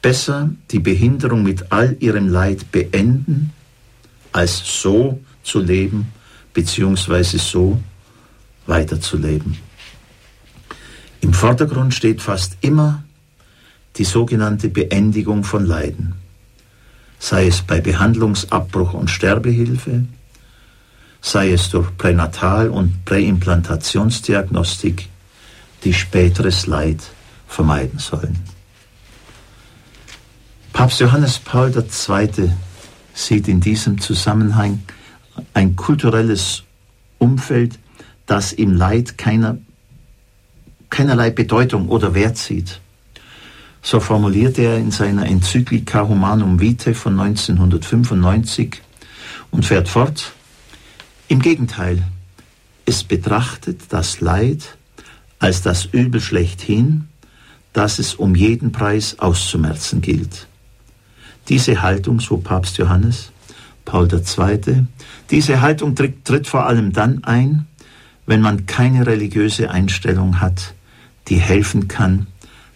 [0.00, 3.52] besser die Behinderung mit all ihrem Leid beenden,
[4.32, 6.12] als so zu leben
[6.54, 7.38] bzw.
[7.38, 7.80] so
[8.66, 9.56] weiterzuleben.
[11.20, 13.02] Im Vordergrund steht fast immer
[13.96, 16.14] die sogenannte Beendigung von Leiden,
[17.18, 20.04] sei es bei Behandlungsabbruch und Sterbehilfe,
[21.20, 25.08] sei es durch Pränatal- und Präimplantationsdiagnostik,
[25.84, 27.02] die späteres Leid
[27.46, 28.38] vermeiden sollen.
[30.72, 32.52] Papst Johannes Paul II.
[33.14, 34.82] sieht in diesem Zusammenhang
[35.54, 36.64] ein kulturelles
[37.18, 37.78] Umfeld,
[38.26, 39.58] das im Leid keiner,
[40.90, 42.80] keinerlei Bedeutung oder Wert sieht.
[43.82, 48.82] So formulierte er in seiner Enzyklika Humanum Vitae von 1995
[49.50, 50.32] und fährt fort,
[51.28, 52.02] im Gegenteil,
[52.86, 54.76] es betrachtet das Leid
[55.38, 57.08] als das Übel schlechthin,
[57.72, 60.48] das es um jeden Preis auszumerzen gilt.
[61.48, 63.30] Diese Haltung, so Papst Johannes,
[63.84, 64.86] Paul II.,
[65.30, 67.66] diese Haltung tritt, tritt vor allem dann ein,
[68.26, 70.74] wenn man keine religiöse Einstellung hat,
[71.28, 72.26] die helfen kann,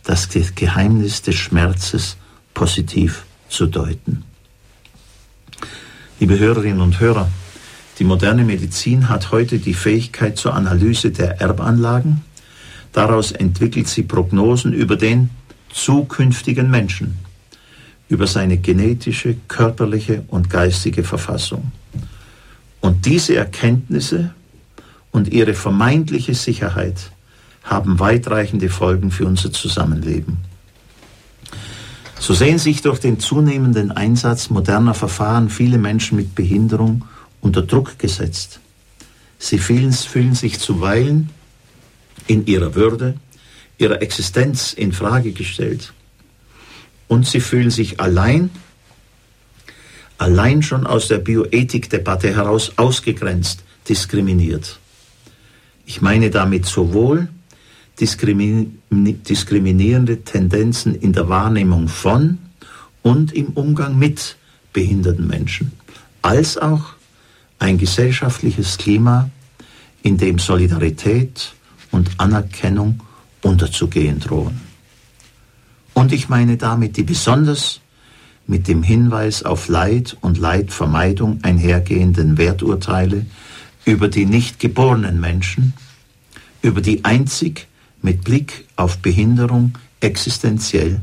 [0.05, 2.17] das Geheimnis des Schmerzes
[2.55, 4.25] positiv zu deuten.
[6.21, 7.29] Liebe Hörerinnen und Hörer,
[7.99, 12.23] die moderne Medizin hat heute die Fähigkeit zur Analyse der Erbanlagen.
[12.93, 15.31] Daraus entwickelt sie Prognosen über den
[15.73, 17.19] zukünftigen Menschen
[18.13, 21.73] über seine genetische, körperliche und geistige Verfassung.
[22.83, 24.35] Und diese Erkenntnisse
[25.13, 27.11] und ihre vermeintliche Sicherheit
[27.65, 30.37] haben weitreichende Folgen für unser Zusammenleben.
[32.19, 37.07] So sehen sich durch den zunehmenden Einsatz moderner Verfahren viele Menschen mit Behinderung
[37.43, 38.61] unter Druck gesetzt.
[39.39, 41.29] Sie fühlen, fühlen sich zuweilen
[42.27, 43.17] in ihrer Würde,
[43.77, 45.93] ihrer Existenz in Frage gestellt
[47.09, 48.49] und sie fühlen sich allein,
[50.17, 54.79] allein schon aus der Bioethikdebatte heraus ausgegrenzt, diskriminiert.
[55.85, 57.29] Ich meine damit sowohl
[58.01, 62.39] diskriminierende Tendenzen in der Wahrnehmung von
[63.03, 64.37] und im Umgang mit
[64.73, 65.73] behinderten Menschen,
[66.23, 66.95] als auch
[67.63, 69.31] ein gesellschaftliches Klima,
[70.03, 71.55] in dem Solidarität
[71.93, 73.01] und Anerkennung
[73.41, 74.61] unterzugehen drohen.
[75.95, 77.81] Und ich meine damit die besonders
[78.49, 83.27] mit dem Hinweis auf Leid und Leidvermeidung einhergehenden Werturteile
[83.85, 85.75] über die nicht geborenen Menschen,
[86.63, 87.69] über die einzig
[88.03, 91.01] mit Blick auf Behinderung existenziell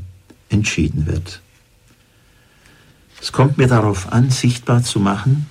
[0.50, 1.41] entschieden wird.
[3.22, 5.48] Es kommt mir darauf an, sichtbar zu machen,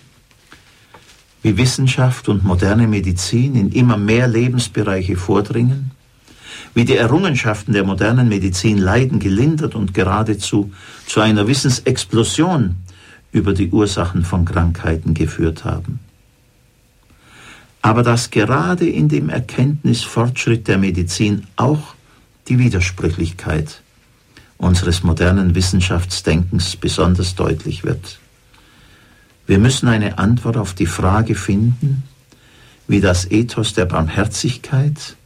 [1.42, 5.92] wie Wissenschaft und moderne Medizin in immer mehr Lebensbereiche vordringen
[6.74, 10.72] wie die Errungenschaften der modernen Medizin Leiden gelindert und geradezu
[11.06, 12.76] zu einer Wissensexplosion
[13.32, 16.00] über die Ursachen von Krankheiten geführt haben.
[17.82, 21.94] Aber dass gerade in dem Erkenntnisfortschritt der Medizin auch
[22.48, 23.82] die Widersprüchlichkeit
[24.56, 28.18] unseres modernen Wissenschaftsdenkens besonders deutlich wird.
[29.48, 32.02] Wir müssen eine Antwort auf die Frage finden,
[32.86, 35.16] wie das Ethos der Barmherzigkeit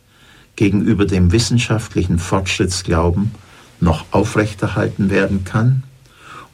[0.54, 3.32] gegenüber dem wissenschaftlichen Fortschrittsglauben
[3.80, 5.82] noch aufrechterhalten werden kann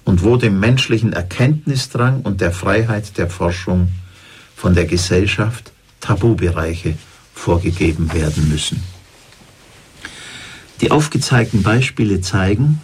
[0.05, 3.89] und wo dem menschlichen Erkenntnisdrang und der Freiheit der Forschung
[4.57, 6.97] von der Gesellschaft Tabubereiche
[7.35, 8.83] vorgegeben werden müssen.
[10.81, 12.81] Die aufgezeigten Beispiele zeigen,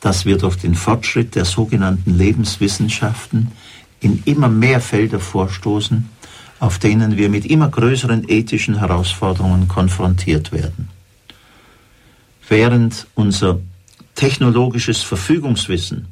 [0.00, 3.52] dass wir durch den Fortschritt der sogenannten Lebenswissenschaften
[4.00, 6.08] in immer mehr Felder vorstoßen,
[6.60, 10.88] auf denen wir mit immer größeren ethischen Herausforderungen konfrontiert werden.
[12.48, 13.60] Während unser
[14.14, 16.06] technologisches Verfügungswissen,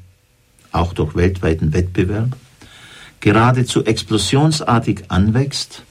[0.72, 2.37] auch durch weltweiten Wettbewerb,
[3.20, 5.83] geradezu explosionsartig anwächst,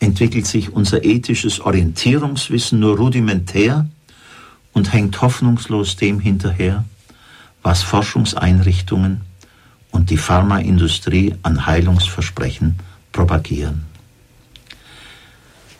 [0.00, 3.86] entwickelt sich unser ethisches Orientierungswissen nur rudimentär
[4.72, 6.84] und hängt hoffnungslos dem hinterher,
[7.62, 9.20] was Forschungseinrichtungen
[9.90, 12.78] und die Pharmaindustrie an Heilungsversprechen
[13.12, 13.84] propagieren.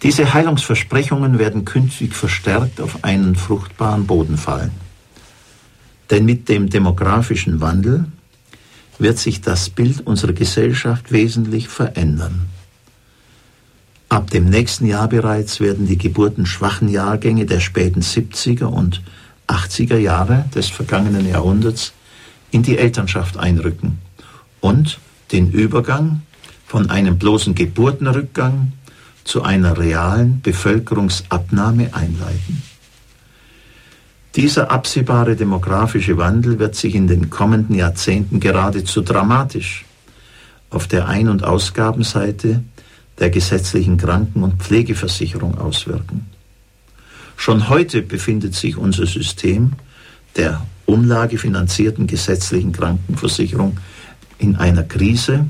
[0.02, 4.72] Diese Heilungsversprechungen werden künftig verstärkt auf einen fruchtbaren Boden fallen.
[6.08, 8.06] Denn mit dem demografischen Wandel
[8.98, 12.48] wird sich das Bild unserer Gesellschaft wesentlich verändern.
[14.08, 19.02] Ab dem nächsten Jahr bereits werden die geburtenschwachen Jahrgänge der späten 70er und
[19.46, 21.92] 80er Jahre des vergangenen Jahrhunderts
[22.50, 23.98] in die Elternschaft einrücken
[24.60, 24.98] und
[25.32, 26.22] den Übergang
[26.66, 28.72] von einem bloßen Geburtenrückgang
[29.24, 32.62] zu einer realen Bevölkerungsabnahme einleiten.
[34.36, 39.84] Dieser absehbare demografische Wandel wird sich in den kommenden Jahrzehnten geradezu dramatisch
[40.70, 42.62] auf der Ein- und Ausgabenseite
[43.18, 46.26] der gesetzlichen Kranken- und Pflegeversicherung auswirken.
[47.36, 49.72] Schon heute befindet sich unser System
[50.36, 53.78] der umlagefinanzierten gesetzlichen Krankenversicherung
[54.38, 55.46] in einer Krise,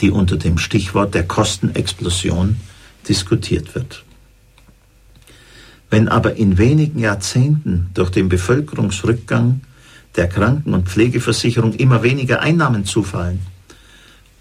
[0.00, 2.56] die unter dem Stichwort der Kostenexplosion
[3.08, 4.04] diskutiert wird.
[5.88, 9.62] Wenn aber in wenigen Jahrzehnten durch den Bevölkerungsrückgang
[10.16, 13.40] der Kranken- und Pflegeversicherung immer weniger Einnahmen zufallen,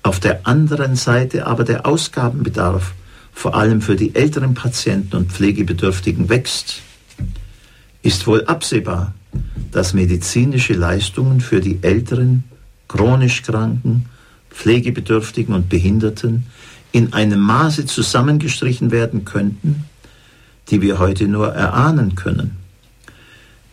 [0.04, 2.94] auf der anderen Seite aber der Ausgabenbedarf
[3.32, 6.82] vor allem für die älteren Patienten und Pflegebedürftigen wächst,
[8.02, 9.14] ist wohl absehbar,
[9.72, 12.44] dass medizinische Leistungen für die älteren,
[12.88, 14.06] chronisch Kranken,
[14.50, 16.46] Pflegebedürftigen und Behinderten
[16.92, 19.86] in einem Maße zusammengestrichen werden könnten,
[20.70, 22.58] die wir heute nur erahnen können.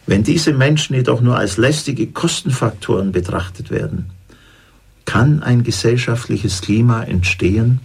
[0.06, 4.10] Wenn diese Menschen jedoch nur als lästige Kostenfaktoren betrachtet werden,
[5.04, 7.80] kann ein gesellschaftliches Klima entstehen,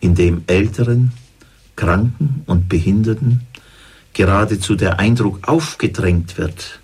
[0.00, 1.12] in dem Älteren,
[1.76, 3.42] Kranken und Behinderten
[4.18, 6.80] geradezu der Eindruck aufgedrängt wird,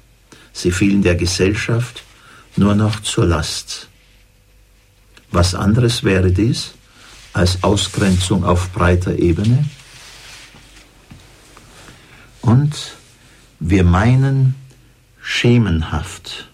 [0.53, 2.05] sie fielen der Gesellschaft
[2.55, 3.89] nur noch zur Last.
[5.33, 6.75] Was anderes wäre dies
[7.33, 9.65] als Ausgrenzung auf breiter Ebene?
[12.41, 12.95] Und
[13.59, 14.55] wir meinen
[15.21, 16.49] schemenhaft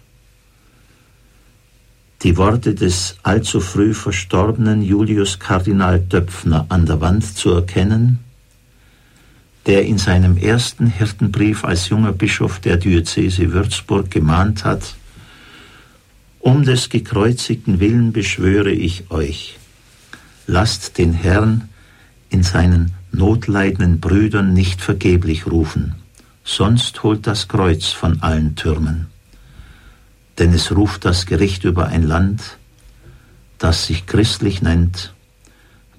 [2.22, 8.20] die Worte des allzu früh verstorbenen Julius Kardinal Döpfner an der Wand zu erkennen,
[9.66, 14.94] der in seinem ersten Hirtenbrief als junger Bischof der Diözese Würzburg gemahnt hat,
[16.38, 19.58] um des gekreuzigten Willen beschwöre ich euch,
[20.46, 21.68] lasst den Herrn
[22.30, 25.96] in seinen notleidenden Brüdern nicht vergeblich rufen,
[26.44, 29.08] sonst holt das Kreuz von allen Türmen.
[30.38, 32.56] Denn es ruft das Gericht über ein Land,
[33.58, 35.12] das sich christlich nennt,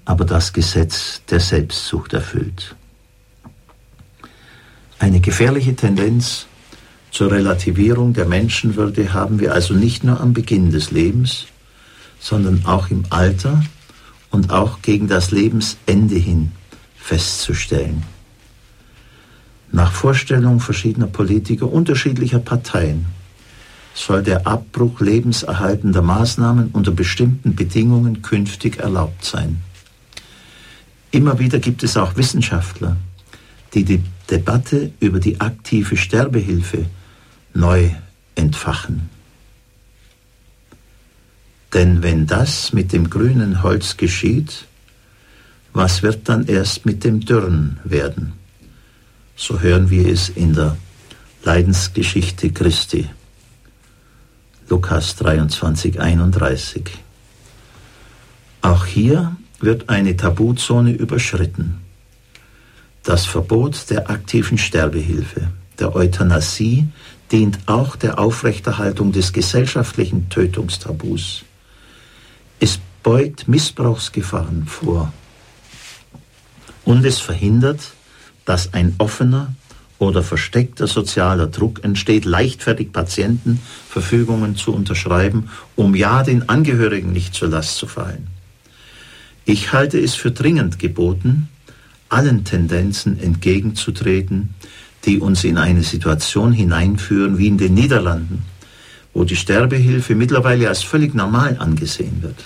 [0.06, 2.76] aber das Gesetz der Selbstsucht erfüllt.
[5.02, 6.46] Eine gefährliche Tendenz
[7.10, 11.48] zur Relativierung der Menschenwürde haben wir also nicht nur am Beginn des Lebens,
[12.20, 13.64] sondern auch im Alter
[14.30, 16.52] und auch gegen das Lebensende hin
[16.96, 18.04] festzustellen.
[19.72, 23.08] Nach Vorstellung verschiedener Politiker unterschiedlicher Parteien
[23.96, 29.64] soll der Abbruch lebenserhaltender Maßnahmen unter bestimmten Bedingungen künftig erlaubt sein.
[31.10, 32.98] Immer wieder gibt es auch Wissenschaftler,
[33.74, 36.86] die die Debatte über die aktive Sterbehilfe
[37.54, 37.92] neu
[38.36, 39.10] entfachen.
[41.74, 44.66] Denn wenn das mit dem grünen Holz geschieht,
[45.74, 48.34] was wird dann erst mit dem Dürren werden?
[49.36, 50.78] So hören wir es in der
[51.44, 53.10] Leidensgeschichte Christi.
[54.70, 56.84] Lukas 23, 31.
[58.62, 61.80] Auch hier wird eine Tabuzone überschritten
[63.04, 65.48] das Verbot der aktiven Sterbehilfe,
[65.80, 66.88] der Euthanasie,
[67.32, 71.44] dient auch der Aufrechterhaltung des gesellschaftlichen Tötungstabus.
[72.60, 75.12] Es beugt Missbrauchsgefahren vor
[76.86, 77.94] und es verhindert,
[78.46, 79.54] dass ein offener
[79.98, 87.34] oder versteckter sozialer Druck entsteht, leichtfertig Patienten Verfügungen zu unterschreiben, um ja den Angehörigen nicht
[87.34, 88.28] zur Last zu fallen.
[89.46, 91.50] Ich halte es für dringend geboten,
[92.12, 94.54] allen Tendenzen entgegenzutreten,
[95.06, 98.44] die uns in eine Situation hineinführen wie in den Niederlanden,
[99.14, 102.44] wo die Sterbehilfe mittlerweile als völlig normal angesehen wird.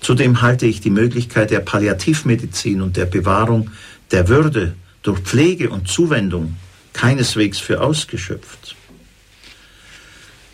[0.00, 3.70] Zudem halte ich die Möglichkeit der Palliativmedizin und der Bewahrung
[4.10, 6.56] der Würde durch Pflege und Zuwendung
[6.92, 8.76] keineswegs für ausgeschöpft.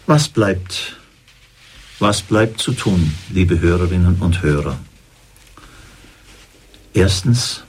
[0.07, 0.97] Was bleibt?
[1.99, 4.79] Was bleibt zu tun, liebe Hörerinnen und Hörer?
[6.95, 7.63] Erstens,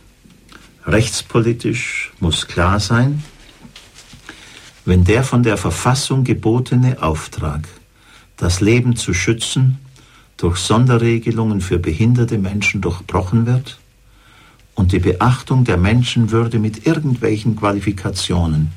[0.85, 3.23] rechtspolitisch muss klar sein,
[4.85, 7.67] wenn der von der Verfassung gebotene Auftrag,
[8.37, 9.77] das Leben zu schützen,
[10.37, 13.79] durch Sonderregelungen für behinderte Menschen durchbrochen wird
[14.73, 18.71] und die Beachtung der Menschenwürde mit irgendwelchen Qualifikationen,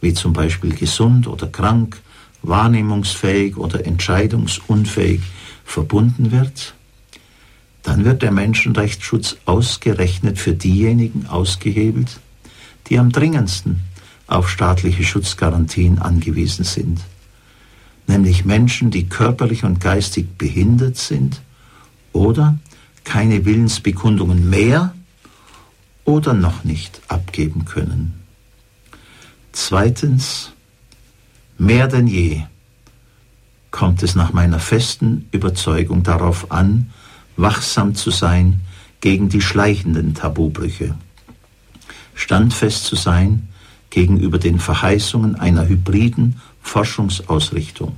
[0.00, 2.00] wie zum Beispiel gesund oder krank,
[2.42, 5.20] wahrnehmungsfähig oder entscheidungsunfähig,
[5.64, 6.74] verbunden wird,
[7.82, 12.20] dann wird der Menschenrechtsschutz ausgerechnet für diejenigen ausgehebelt,
[12.88, 13.82] die am dringendsten
[14.26, 17.00] auf staatliche Schutzgarantien angewiesen sind,
[18.06, 21.42] nämlich Menschen, die körperlich und geistig behindert sind
[22.12, 22.58] oder
[23.04, 24.94] keine Willensbekundungen mehr
[26.04, 28.14] oder noch nicht abgeben können.
[29.52, 30.52] Zweitens,
[31.58, 32.42] mehr denn je
[33.70, 36.90] kommt es nach meiner festen Überzeugung darauf an,
[37.36, 38.60] wachsam zu sein
[39.00, 40.94] gegen die schleichenden Tabubrüche,
[42.14, 43.48] standfest zu sein
[43.90, 47.96] gegenüber den Verheißungen einer hybriden Forschungsausrichtung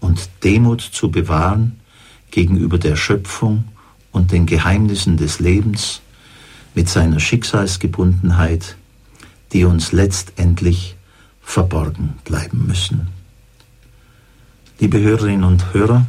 [0.00, 1.80] und Demut zu bewahren
[2.30, 3.64] gegenüber der Schöpfung
[4.12, 6.00] und den Geheimnissen des Lebens
[6.74, 8.76] mit seiner Schicksalsgebundenheit,
[9.52, 10.96] die uns letztendlich
[11.42, 13.08] verborgen bleiben müssen.
[14.80, 16.06] Liebe Hörerinnen und Hörer,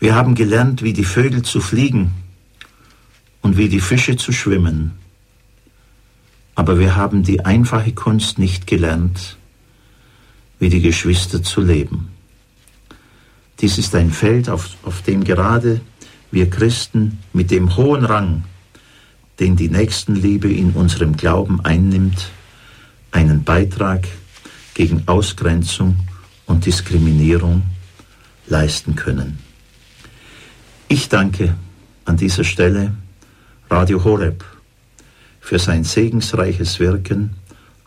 [0.00, 2.12] wir haben gelernt, wie die Vögel zu fliegen
[3.42, 4.92] und wie die Fische zu schwimmen,
[6.54, 9.36] aber wir haben die einfache Kunst nicht gelernt,
[10.58, 12.08] wie die Geschwister zu leben.
[13.60, 15.80] Dies ist ein Feld, auf, auf dem gerade
[16.30, 18.44] wir Christen mit dem hohen Rang,
[19.38, 22.30] den die Nächstenliebe in unserem Glauben einnimmt,
[23.10, 24.06] einen Beitrag
[24.74, 25.96] gegen Ausgrenzung
[26.46, 27.62] und Diskriminierung
[28.46, 29.49] leisten können.
[30.92, 31.54] Ich danke
[32.04, 32.92] an dieser Stelle
[33.70, 34.44] Radio Horeb
[35.40, 37.36] für sein segensreiches Wirken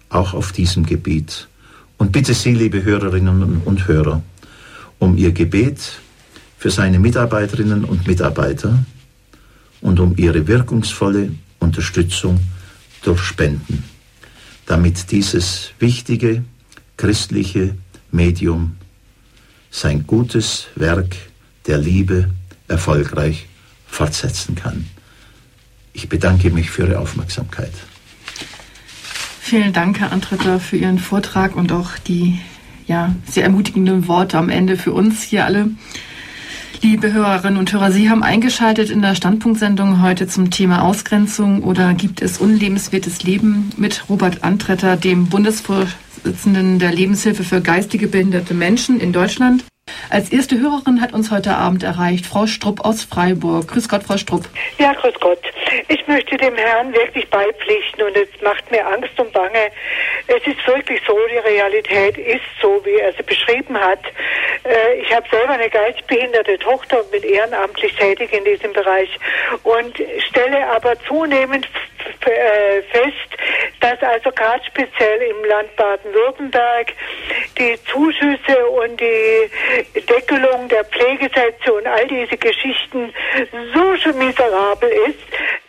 [0.08, 1.50] auch auf diesem Gebiet.
[1.98, 4.24] Und bitte Sie, liebe Hörerinnen und Hörer,
[5.00, 6.00] um Ihr Gebet
[6.58, 8.86] für seine Mitarbeiterinnen und Mitarbeiter
[9.82, 12.40] und um ihre wirkungsvolle Unterstützung
[13.02, 13.84] durch Spenden,
[14.66, 16.46] damit dieses wichtige
[16.96, 17.76] christliche
[18.14, 18.78] Medium
[19.72, 21.18] sein gutes Werk
[21.68, 22.30] der Liebe
[22.68, 23.48] erfolgreich
[23.88, 24.88] fortsetzen kann.
[25.94, 27.74] Ich bedanke mich für Ihre Aufmerksamkeit.
[29.40, 32.40] Vielen Dank, Herr Antretter, für Ihren Vortrag und auch die
[32.88, 35.70] ja, sehr ermutigenden Worte am Ende für uns hier alle.
[36.82, 41.94] Liebe Hörerinnen und Hörer, Sie haben eingeschaltet in der Standpunktsendung heute zum Thema Ausgrenzung oder
[41.94, 49.00] gibt es unlebenswertes Leben mit Robert Antretter, dem Bundesvorsitzenden der Lebenshilfe für geistige behinderte Menschen
[49.00, 49.64] in Deutschland.
[50.10, 53.68] Als erste Hörerin hat uns heute Abend erreicht Frau Strupp aus Freiburg.
[53.68, 54.46] Grüß Gott, Frau Strupp.
[54.78, 55.40] Ja, grüß Gott.
[55.88, 59.72] Ich möchte dem Herrn wirklich beipflichten und es macht mir Angst und Bange.
[60.28, 64.00] Es ist wirklich so, die Realität ist so, wie er sie beschrieben hat.
[64.64, 69.10] Äh, ich habe selber eine geistbehinderte Tochter und bin ehrenamtlich tätig in diesem Bereich
[69.64, 69.96] und
[70.30, 71.68] stelle aber zunehmend
[72.22, 73.30] fest,
[73.80, 76.94] dass also gerade speziell im Land Baden-Württemberg
[77.58, 79.50] die Zuschüsse und die
[80.02, 83.14] Deckelung der Pflegesätze und all diese Geschichten
[83.74, 85.20] so schon miserabel ist,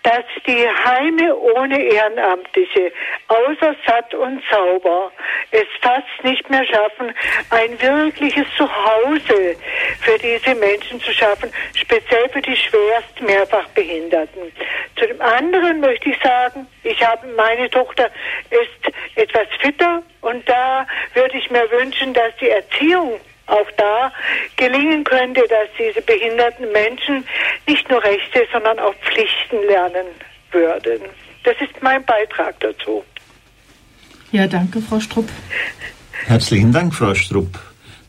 [0.04, 2.92] dass die Heime ohne Ehrenamtliche
[3.28, 5.10] außer satt und sauber
[5.50, 7.12] es fast nicht mehr schaffen,
[7.50, 9.56] ein wirkliches Zuhause
[10.00, 14.52] für diese Menschen zu schaffen, speziell für die schwerst Mehrfachbehinderten.
[14.96, 18.10] Zu dem anderen möchte ich sagen, ich habe meine Tochter
[18.50, 24.12] ist etwas fitter und da würde ich mir wünschen, dass die Erziehung auch da
[24.56, 27.24] gelingen könnte, dass diese behinderten Menschen
[27.66, 30.06] nicht nur Rechte, sondern auch Pflichten lernen
[30.50, 31.02] würden.
[31.44, 33.04] Das ist mein Beitrag dazu.
[34.32, 35.28] Ja, danke, Frau Strupp.
[36.26, 37.58] Herzlichen Dank, Frau Strupp.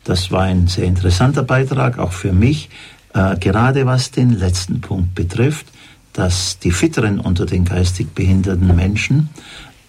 [0.04, 2.70] Das war ein sehr interessanter Beitrag, auch für mich,
[3.14, 5.68] äh, gerade was den letzten Punkt betrifft,
[6.14, 9.30] dass die Fitteren unter den geistig behinderten Menschen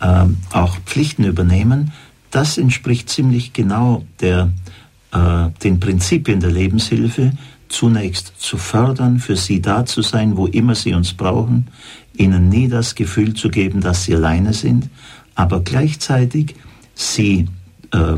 [0.01, 1.93] äh, auch Pflichten übernehmen.
[2.31, 4.51] Das entspricht ziemlich genau der
[5.13, 7.33] äh, den Prinzipien der Lebenshilfe
[7.69, 11.69] zunächst zu fördern, für sie da zu sein, wo immer sie uns brauchen,
[12.15, 14.89] ihnen nie das Gefühl zu geben, dass sie alleine sind,
[15.35, 16.55] aber gleichzeitig
[16.95, 17.49] sie
[17.93, 18.17] äh,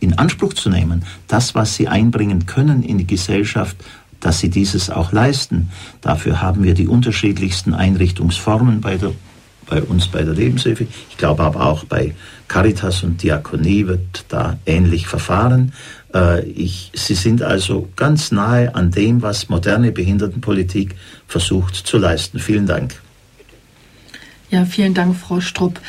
[0.00, 3.76] in Anspruch zu nehmen, das, was sie einbringen können in die Gesellschaft,
[4.20, 5.70] dass sie dieses auch leisten.
[6.00, 9.12] Dafür haben wir die unterschiedlichsten Einrichtungsformen bei, der,
[9.66, 10.86] bei uns bei der Lebenshilfe.
[11.10, 12.14] Ich glaube aber auch bei
[12.48, 15.72] Caritas und Diakonie wird da ähnlich verfahren.
[16.14, 20.94] Äh, ich, Sie sind also ganz nahe an dem, was moderne Behindertenpolitik
[21.26, 22.38] versucht zu leisten.
[22.38, 22.94] Vielen Dank.
[24.50, 25.80] Ja, vielen Dank, Frau Strupp.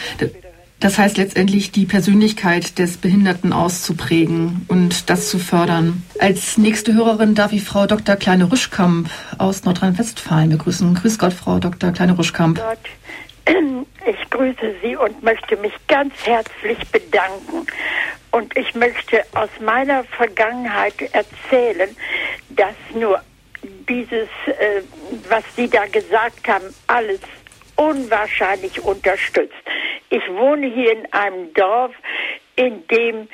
[0.79, 6.03] Das heißt letztendlich, die Persönlichkeit des Behinderten auszuprägen und das zu fördern.
[6.19, 8.15] Als nächste Hörerin darf ich Frau Dr.
[8.15, 10.93] Kleine-Rüschkamp aus Nordrhein-Westfalen begrüßen.
[10.93, 11.91] Grüß Gott, Frau Dr.
[11.91, 12.61] Kleine-Rüschkamp.
[14.05, 17.65] Ich grüße Sie und möchte mich ganz herzlich bedanken
[18.31, 21.95] und ich möchte aus meiner Vergangenheit erzählen,
[22.49, 23.21] dass nur
[23.89, 24.81] dieses, äh,
[25.29, 27.21] was Sie da gesagt haben, alles
[27.75, 29.53] unwahrscheinlich unterstützt.
[30.09, 31.91] Ich wohne hier in einem Dorf,
[32.55, 33.27] in dem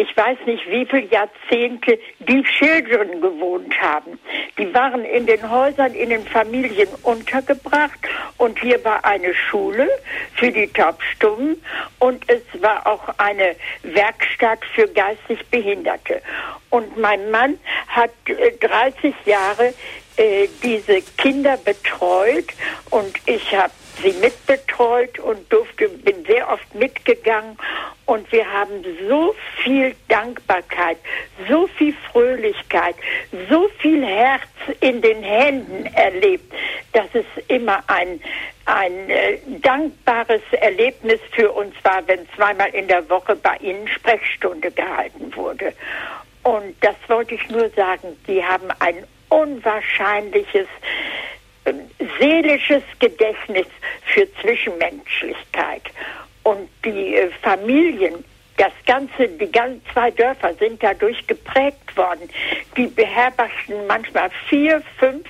[0.00, 4.18] ich weiß nicht wie viele Jahrzehnte die Children gewohnt haben.
[4.56, 7.98] Die waren in den Häusern, in den Familien untergebracht
[8.38, 9.90] und hier war eine Schule
[10.36, 11.62] für die Taubstummen
[11.98, 16.22] und es war auch eine Werkstatt für geistig Behinderte.
[16.70, 19.74] Und mein Mann hat 30 äh, Jahre
[20.16, 22.46] äh, diese Kinder betreut
[22.90, 23.72] und ich habe
[24.02, 27.56] sie mitbetreut und durfte, bin sehr oft mitgegangen.
[28.06, 30.98] Und wir haben so viel Dankbarkeit,
[31.48, 32.96] so viel Fröhlichkeit,
[33.48, 34.42] so viel Herz
[34.80, 36.52] in den Händen erlebt,
[36.92, 38.20] dass es immer ein,
[38.66, 44.70] ein äh, dankbares Erlebnis für uns war, wenn zweimal in der Woche bei Ihnen Sprechstunde
[44.72, 45.72] gehalten wurde.
[46.42, 50.66] Und das wollte ich nur sagen, Sie haben ein unwahrscheinliches
[52.18, 53.66] seelisches Gedächtnis
[54.04, 55.82] für Zwischenmenschlichkeit.
[56.42, 58.24] Und die äh, Familien,
[58.56, 62.28] das ganze, die ganzen zwei Dörfer sind dadurch geprägt worden.
[62.76, 65.26] Die beherbergten manchmal vier, fünf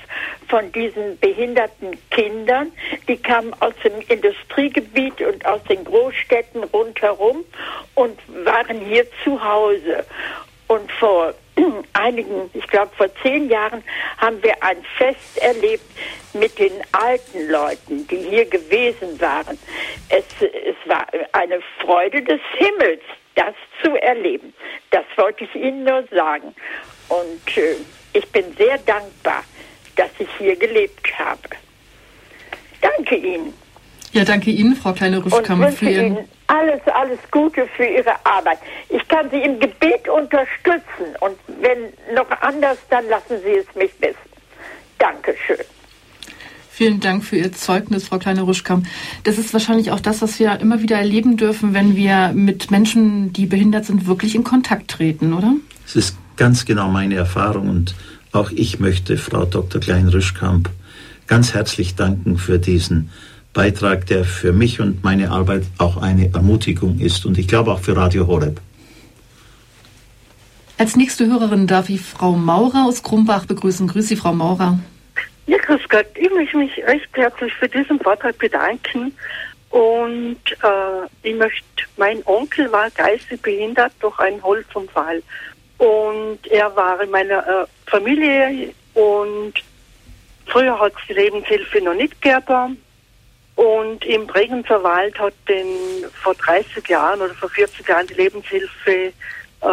[0.49, 2.73] von diesen behinderten Kindern.
[3.07, 7.45] Die kamen aus dem Industriegebiet und aus den Großstädten rundherum
[7.95, 10.05] und waren hier zu Hause.
[10.67, 11.35] Und vor
[11.93, 13.83] einigen, ich glaube vor zehn Jahren,
[14.19, 15.85] haben wir ein Fest erlebt
[16.33, 19.59] mit den alten Leuten, die hier gewesen waren.
[20.09, 23.03] Es, es war eine Freude des Himmels,
[23.35, 24.53] das zu erleben.
[24.91, 26.55] Das wollte ich Ihnen nur sagen.
[27.09, 27.77] Und äh,
[28.13, 29.45] ich bin sehr dankbar,
[29.97, 31.41] dass ich hier gelebt habe.
[32.81, 33.53] Danke Ihnen.
[34.13, 36.17] Ja, danke Ihnen, Frau Kleine-Rüschkamp, für Ihren...
[36.17, 38.59] Ihnen alles, alles Gute für Ihre Arbeit.
[38.89, 43.93] Ich kann Sie im Gebet unterstützen und wenn noch anders, dann lassen Sie es mich
[44.01, 44.17] wissen.
[44.99, 45.65] Dankeschön.
[46.71, 48.87] Vielen Dank für Ihr Zeugnis, Frau Kleine-Ruschkamp.
[49.25, 53.33] Das ist wahrscheinlich auch das, was wir immer wieder erleben dürfen, wenn wir mit Menschen,
[53.33, 55.55] die behindert sind, wirklich in Kontakt treten, oder?
[55.87, 57.95] Es ist ganz genau meine Erfahrung und
[58.33, 59.81] auch ich möchte Frau Dr.
[59.81, 60.71] Klein-Rüschkamp
[61.27, 63.11] ganz herzlich danken für diesen
[63.53, 67.81] Beitrag, der für mich und meine Arbeit auch eine Ermutigung ist und ich glaube auch
[67.81, 68.61] für Radio Horeb.
[70.79, 73.87] Als nächste Hörerin darf ich Frau Maurer aus Krumbach begrüßen.
[73.87, 74.79] Grüß Sie, Frau Maurer.
[75.47, 76.07] Ja, grüß Gott.
[76.15, 79.13] Ich möchte mich recht herzlich für diesen Vortrag bedanken.
[79.71, 81.65] Und äh, ich möchte,
[81.97, 85.23] mein Onkel war geistig behindert durch einen Holzunfall.
[85.77, 89.55] Und er war in meiner äh, Familie und
[90.47, 92.79] früher hat es die Lebenshilfe noch nicht gegeben.
[93.61, 99.13] Und im Bregenzer Wald hat den vor 30 Jahren oder vor 40 Jahren die Lebenshilfe
[99.61, 99.65] äh,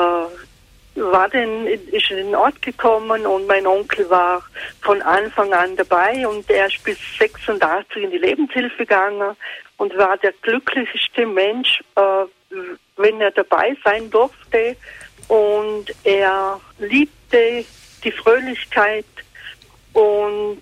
[0.95, 4.43] war denn, ist in den Ort gekommen und mein Onkel war
[4.81, 9.37] von Anfang an dabei und er ist bis 86 in die Lebenshilfe gegangen
[9.77, 12.25] und war der glücklichste Mensch, äh,
[12.97, 14.75] wenn er dabei sein durfte.
[15.29, 17.63] Und er liebte
[18.03, 19.05] die Fröhlichkeit
[19.93, 20.61] und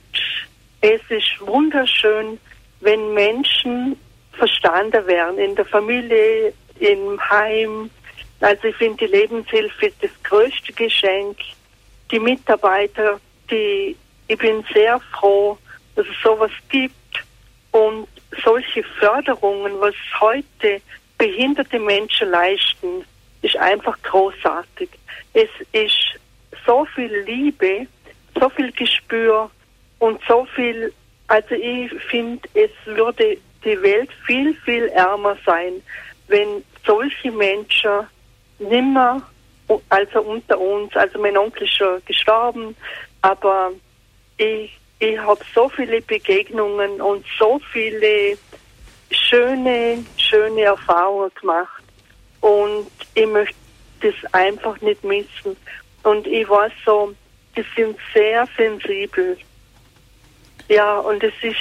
[0.82, 2.40] es ist wunderschön,
[2.86, 4.00] wenn Menschen
[4.34, 7.90] verstanden werden in der Familie, im Heim.
[8.42, 11.38] Also ich finde, die Lebenshilfe ist das größte Geschenk.
[12.12, 13.20] Die Mitarbeiter,
[13.50, 13.96] die,
[14.28, 15.58] ich bin sehr froh,
[15.96, 16.94] dass es sowas gibt
[17.72, 18.08] und
[18.44, 20.82] solche Förderungen, was heute
[21.18, 23.04] behinderte Menschen leisten,
[23.42, 24.90] ist einfach großartig.
[25.34, 26.20] Es ist
[26.66, 27.88] so viel Liebe,
[28.40, 29.50] so viel Gespür
[30.00, 30.94] und so viel
[31.28, 35.82] also ich finde, es würde die Welt viel, viel ärmer sein,
[36.28, 38.08] wenn solche Menschen
[38.60, 39.22] nimmer,
[39.90, 42.76] also unter uns, also mein Onkel ist schon gestorben,
[43.22, 43.72] aber
[44.38, 48.38] ich, ich habe so viele Begegnungen und so viele
[49.12, 51.84] schöne, schöne Erfahrungen gemacht
[52.42, 53.56] und ich möchte
[54.02, 55.58] das einfach nicht missen.
[56.04, 57.14] Und ich weiß so,
[57.58, 59.38] die sind sehr sensibel
[60.70, 61.56] ja, und es ist,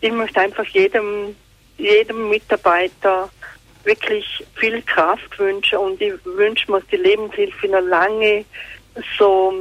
[0.00, 1.34] ich möchte einfach jedem,
[1.78, 3.30] jedem Mitarbeiter
[3.84, 4.24] wirklich
[4.56, 8.44] viel Kraft wünschen und ich wünsche mir, dass die Lebenshilfe noch lange
[9.16, 9.54] so,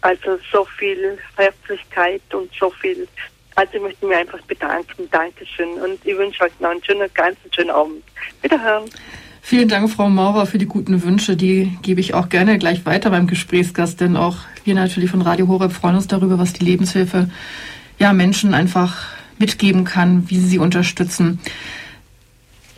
[0.00, 3.06] also so viel Herzlichkeit und so viel,
[3.54, 5.08] also ich möchte mich einfach bedanken.
[5.10, 8.02] Dankeschön und ich wünsche euch noch einen schönen, ganz schönen Abend.
[8.42, 8.84] Wiederhören.
[9.42, 11.36] Vielen Dank, Frau Maurer, für die guten Wünsche.
[11.36, 15.46] Die gebe ich auch gerne gleich weiter beim Gesprächsgast, denn auch wir natürlich von Radio
[15.46, 17.28] Horeb freuen uns darüber, was die Lebenshilfe
[17.98, 19.06] ja, Menschen einfach
[19.38, 21.40] mitgeben kann, wie sie sie unterstützen.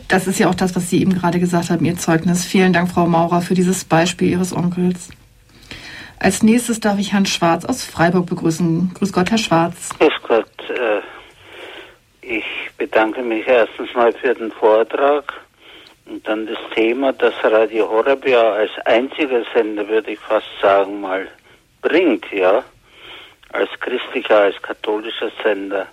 [0.07, 2.43] Das ist ja auch das, was Sie eben gerade gesagt haben, Ihr Zeugnis.
[2.43, 5.09] Vielen Dank, Frau Maurer, für dieses Beispiel Ihres Onkels.
[6.17, 8.91] Als nächstes darf ich Herrn Schwarz aus Freiburg begrüßen.
[8.95, 9.89] Grüß Gott, Herr Schwarz.
[9.99, 10.49] Grüß Gott.
[10.69, 11.01] Äh,
[12.21, 12.43] ich
[12.77, 15.31] bedanke mich erstens mal für den Vortrag
[16.07, 21.01] und dann das Thema, das Radio Horeb ja als einziger Sender, würde ich fast sagen,
[21.01, 21.27] mal
[21.81, 22.63] bringt, ja
[23.53, 25.87] als christlicher, als katholischer Sender.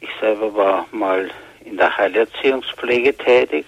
[0.00, 1.30] Ich selber war mal
[1.64, 3.66] in der Heilerziehungspflege tätig.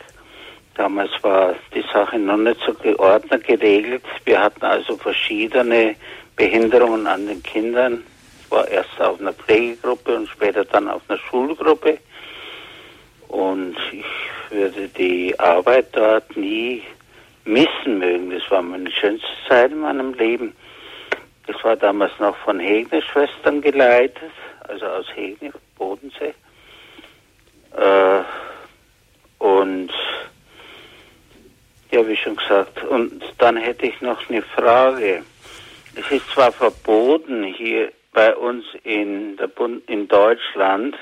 [0.74, 4.04] Damals war die Sache noch nicht so geordnet, geregelt.
[4.24, 5.96] Wir hatten also verschiedene
[6.36, 8.04] Behinderungen an den Kindern.
[8.44, 11.98] Ich war erst auf einer Pflegegruppe und später dann auf einer Schulgruppe.
[13.26, 14.04] Und ich
[14.50, 16.82] würde die Arbeit dort nie
[17.44, 18.30] missen mögen.
[18.30, 20.54] Das war meine schönste Zeit in meinem Leben.
[21.48, 24.30] Das war damals noch von Hegner-Schwestern geleitet,
[24.68, 26.34] also aus Hegner, Bodensee.
[27.74, 28.22] Äh,
[29.38, 29.90] und
[31.90, 32.84] ja, wie schon gesagt.
[32.84, 35.24] Und dann hätte ich noch eine Frage.
[35.94, 40.96] Es ist zwar verboten hier bei uns in, der Bund, in Deutschland,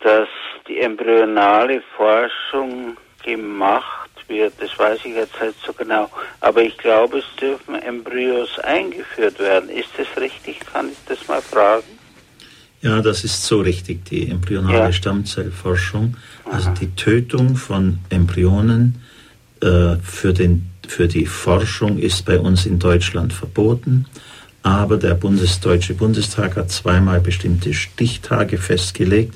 [0.00, 0.28] dass
[0.68, 4.54] die embryonale Forschung gemacht wird.
[4.58, 6.10] Das weiß ich jetzt nicht so genau.
[6.40, 9.68] Aber ich glaube, es dürfen Embryos eingeführt werden.
[9.68, 10.60] Ist das richtig?
[10.72, 11.84] Kann ich das mal fragen?
[12.82, 14.92] Ja, das ist so richtig, die embryonale ja.
[14.92, 16.16] Stammzellforschung.
[16.44, 19.02] Also die Tötung von Embryonen
[19.60, 24.06] äh, für, den, für die Forschung ist bei uns in Deutschland verboten.
[24.62, 29.34] Aber der Bundesdeutsche Bundestag hat zweimal bestimmte Stichtage festgelegt.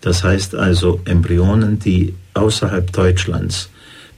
[0.00, 3.70] Das heißt also, Embryonen, die außerhalb Deutschlands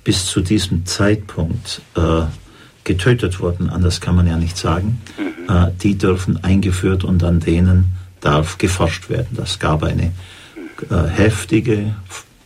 [0.05, 2.23] bis zu diesem Zeitpunkt äh,
[2.85, 5.55] getötet wurden, anders kann man ja nicht sagen, mhm.
[5.55, 9.29] äh, die dürfen eingeführt und an denen darf geforscht werden.
[9.33, 10.13] Das gab eine
[10.91, 11.95] äh, heftige,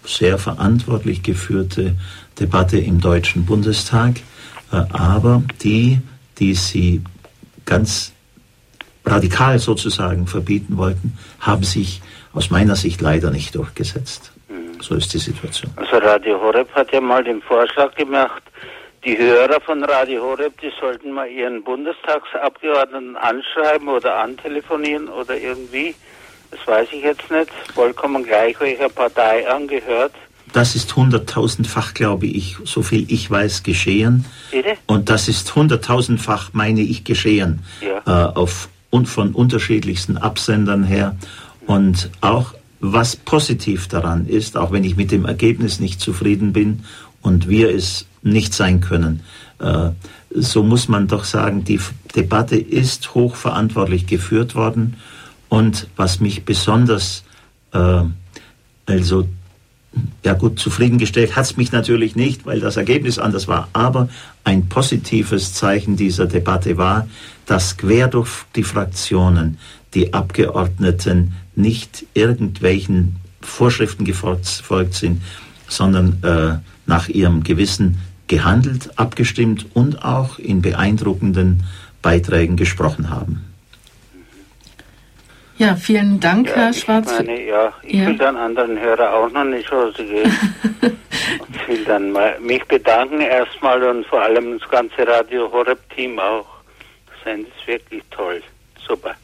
[0.05, 1.97] sehr verantwortlich geführte
[2.39, 4.21] Debatte im Deutschen Bundestag,
[4.71, 6.01] äh, aber die,
[6.39, 7.03] die sie
[7.65, 8.13] ganz
[9.05, 12.03] radikal sozusagen verbieten wollten, haben sich
[12.33, 14.33] aus meiner Sicht leider nicht durchgesetzt.
[14.81, 15.71] So ist die Situation.
[15.77, 18.43] Also Radio Horeb hat ja mal den Vorschlag gemacht,
[19.05, 25.95] die Hörer von Radio Horeb, die sollten mal ihren Bundestagsabgeordneten anschreiben oder antelefonieren oder irgendwie.
[26.51, 27.51] Das weiß ich jetzt nicht.
[27.75, 30.13] Vollkommen gleich, welcher Partei angehört.
[30.53, 34.25] Das ist hunderttausendfach, glaube ich, so viel ich weiß, geschehen.
[34.51, 34.77] Bitte?
[34.87, 37.65] Und das ist hunderttausendfach, meine ich, geschehen.
[37.81, 38.03] Ja.
[38.07, 41.17] Äh, auf, und von unterschiedlichsten Absendern her.
[41.67, 46.85] Und auch was positiv daran ist, auch wenn ich mit dem Ergebnis nicht zufrieden bin
[47.23, 49.21] und wir es nicht sein können,
[49.59, 49.91] äh,
[50.31, 51.81] so muss man doch sagen, die
[52.15, 54.97] Debatte ist hochverantwortlich geführt worden.
[55.49, 57.25] Und was mich besonders
[57.73, 58.03] äh,
[58.87, 59.29] also
[60.25, 63.69] ja gut, zufriedengestellt hat es mich natürlich nicht, weil das Ergebnis anders war.
[63.73, 64.09] Aber
[64.45, 67.09] ein positives Zeichen dieser Debatte war,
[67.47, 69.59] dass quer durch die Fraktionen
[69.95, 75.23] die Abgeordneten nicht irgendwelchen Vorschriften gefolgt sind,
[75.69, 81.65] sondern äh, nach ihrem Gewissen gehandelt, abgestimmt und auch in beeindruckenden
[82.03, 83.45] Beiträgen gesprochen haben.
[85.59, 87.11] Ja, vielen Dank, ja, Herr Schwarz.
[87.19, 88.07] Meine, ja, ich ja.
[88.07, 90.33] will dann anderen Hörer auch noch Chance geben.
[90.81, 96.47] und will dann mal mich bedanken erstmal und vor allem das ganze Radio Horeb-Team auch.
[97.25, 98.41] Das ist wirklich toll.
[98.87, 99.17] Super.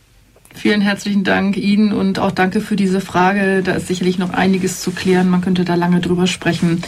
[0.54, 3.62] Vielen herzlichen Dank Ihnen und auch danke für diese Frage.
[3.62, 5.28] Da ist sicherlich noch einiges zu klären.
[5.28, 6.82] Man könnte da lange drüber sprechen.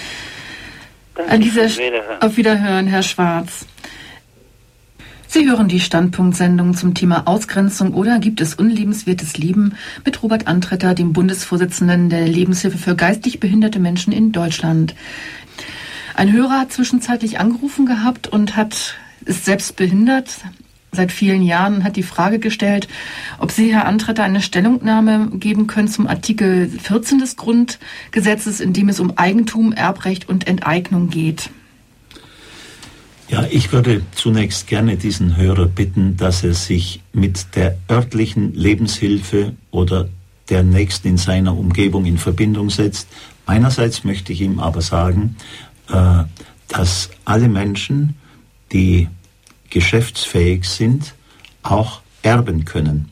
[1.15, 2.23] Danke An dieser Wiederhören.
[2.23, 3.67] Auf Wiederhören, Herr Schwarz.
[5.27, 10.95] Sie hören die Standpunktsendung zum Thema Ausgrenzung oder gibt es unlebenswertes Leben mit Robert Antretter,
[10.95, 14.95] dem Bundesvorsitzenden der Lebenshilfe für geistig behinderte Menschen in Deutschland.
[16.15, 18.95] Ein Hörer hat zwischenzeitlich angerufen gehabt und hat
[19.27, 20.31] ist selbst behindert
[20.97, 22.89] seit vielen Jahren hat die Frage gestellt,
[23.39, 28.89] ob Sie, Herr Antretter, eine Stellungnahme geben können zum Artikel 14 des Grundgesetzes, in dem
[28.89, 31.51] es um Eigentum, Erbrecht und Enteignung geht.
[33.29, 39.55] Ja, ich würde zunächst gerne diesen Hörer bitten, dass er sich mit der örtlichen Lebenshilfe
[39.73, 40.09] oder
[40.49, 43.09] der Nächsten in seiner Umgebung in Verbindung setzt.
[43.47, 45.37] Meinerseits möchte ich ihm aber sagen,
[45.89, 46.23] äh,
[46.69, 48.15] dass alle Menschen,
[48.73, 49.09] die
[49.77, 51.13] geschäftsfähig sind,
[51.63, 53.11] auch erben können.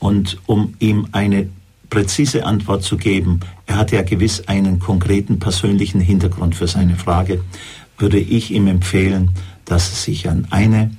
[0.00, 1.48] Und um ihm eine
[1.88, 7.44] präzise Antwort zu geben, er hat ja gewiss einen konkreten persönlichen Hintergrund für seine Frage,
[7.96, 9.30] würde ich ihm empfehlen,
[9.64, 10.90] dass er sich an eine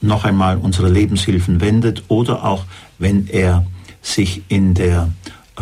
[0.00, 2.64] noch einmal unsere Lebenshilfen wendet oder auch
[2.98, 3.66] wenn er
[4.00, 5.12] sich in der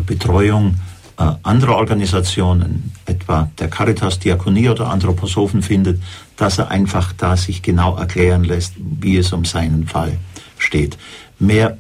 [0.07, 0.77] Betreuung
[1.19, 6.03] äh, anderer Organisationen, etwa der Caritas Diakonie oder Anthroposophen findet,
[6.37, 10.19] dass er einfach da sich genau erklären lässt, wie es um seinen Fall
[10.59, 10.99] steht.
[11.39, 11.77] Mehr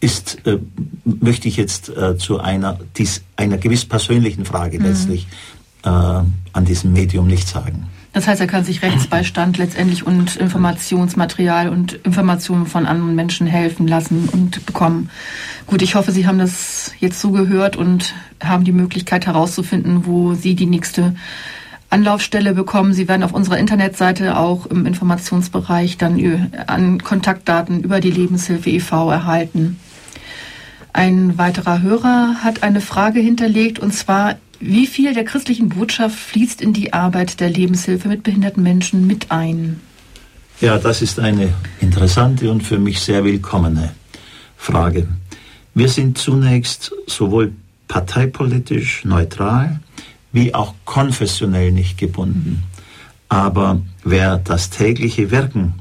[0.00, 0.58] ist, äh,
[1.04, 4.86] möchte ich jetzt äh, zu einer, dies, einer gewiss persönlichen Frage mhm.
[4.86, 5.26] letztlich
[5.84, 7.88] äh, an diesem Medium nicht sagen.
[8.16, 13.86] Das heißt, er kann sich Rechtsbeistand letztendlich und Informationsmaterial und Informationen von anderen Menschen helfen
[13.86, 15.10] lassen und bekommen.
[15.66, 17.28] Gut, ich hoffe, Sie haben das jetzt so
[17.76, 21.14] und haben die Möglichkeit herauszufinden, wo Sie die nächste
[21.90, 22.94] Anlaufstelle bekommen.
[22.94, 29.10] Sie werden auf unserer Internetseite auch im Informationsbereich dann an Kontaktdaten über die Lebenshilfe e.V.
[29.10, 29.78] erhalten.
[30.94, 36.60] Ein weiterer Hörer hat eine Frage hinterlegt und zwar Wie viel der christlichen Botschaft fließt
[36.62, 39.80] in die Arbeit der Lebenshilfe mit behinderten Menschen mit ein?
[40.60, 43.94] Ja, das ist eine interessante und für mich sehr willkommene
[44.56, 45.06] Frage.
[45.74, 47.52] Wir sind zunächst sowohl
[47.88, 49.80] parteipolitisch neutral
[50.32, 52.62] wie auch konfessionell nicht gebunden.
[53.28, 55.74] Aber wer das tägliche Wirken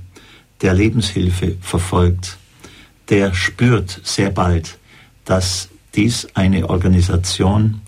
[0.62, 2.38] der Lebenshilfe verfolgt,
[3.10, 4.78] der spürt sehr bald,
[5.26, 7.82] dass dies eine Organisation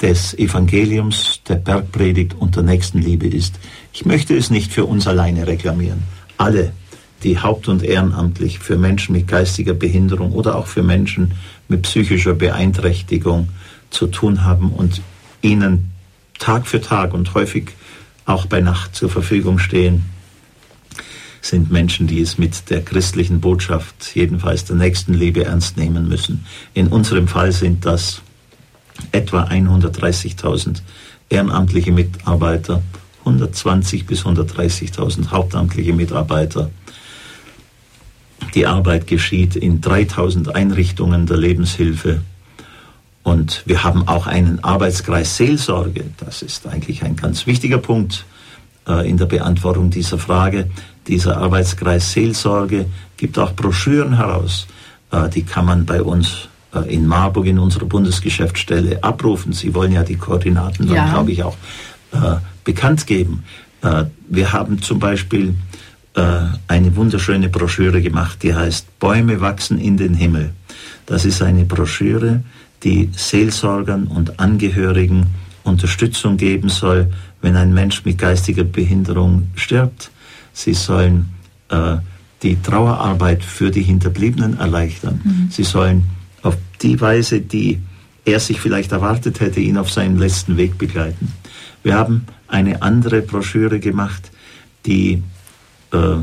[0.00, 3.58] des Evangeliums, der Bergpredigt und der Nächstenliebe ist.
[3.92, 6.04] Ich möchte es nicht für uns alleine reklamieren.
[6.36, 6.72] Alle,
[7.24, 11.32] die haupt- und ehrenamtlich für Menschen mit geistiger Behinderung oder auch für Menschen
[11.68, 13.48] mit psychischer Beeinträchtigung
[13.90, 15.02] zu tun haben und
[15.42, 15.90] ihnen
[16.38, 17.72] Tag für Tag und häufig
[18.24, 20.04] auch bei Nacht zur Verfügung stehen,
[21.40, 26.44] sind Menschen, die es mit der christlichen Botschaft, jedenfalls der Nächstenliebe, ernst nehmen müssen.
[26.74, 28.22] In unserem Fall sind das
[29.12, 30.82] etwa 130.000
[31.28, 32.82] ehrenamtliche Mitarbeiter,
[33.20, 36.70] 120 bis 130.000 hauptamtliche Mitarbeiter.
[38.54, 42.22] Die Arbeit geschieht in 3000 Einrichtungen der Lebenshilfe.
[43.22, 46.04] Und wir haben auch einen Arbeitskreis Seelsorge.
[46.18, 48.24] Das ist eigentlich ein ganz wichtiger Punkt
[48.88, 50.70] äh, in der Beantwortung dieser Frage.
[51.08, 52.86] Dieser Arbeitskreis Seelsorge
[53.16, 54.66] gibt auch Broschüren heraus.
[55.10, 56.48] Äh, die kann man bei uns
[56.88, 59.52] in Marburg in unserer Bundesgeschäftsstelle abrufen.
[59.52, 61.10] Sie wollen ja die Koordinaten dann, ja.
[61.10, 61.56] glaube ich, auch
[62.12, 63.44] äh, bekannt geben.
[63.82, 65.54] Äh, wir haben zum Beispiel
[66.14, 70.52] äh, eine wunderschöne Broschüre gemacht, die heißt Bäume wachsen in den Himmel.
[71.06, 72.42] Das ist eine Broschüre,
[72.82, 75.26] die Seelsorgern und Angehörigen
[75.64, 77.10] Unterstützung geben soll,
[77.40, 80.10] wenn ein Mensch mit geistiger Behinderung stirbt.
[80.52, 81.30] Sie sollen
[81.68, 81.96] äh,
[82.42, 85.20] die Trauerarbeit für die Hinterbliebenen erleichtern.
[85.22, 85.48] Mhm.
[85.50, 86.04] Sie sollen
[86.48, 87.80] auf die Weise, die
[88.24, 91.32] er sich vielleicht erwartet hätte, ihn auf seinen letzten Weg begleiten.
[91.82, 94.30] Wir haben eine andere Broschüre gemacht,
[94.86, 95.22] die
[95.92, 96.16] äh,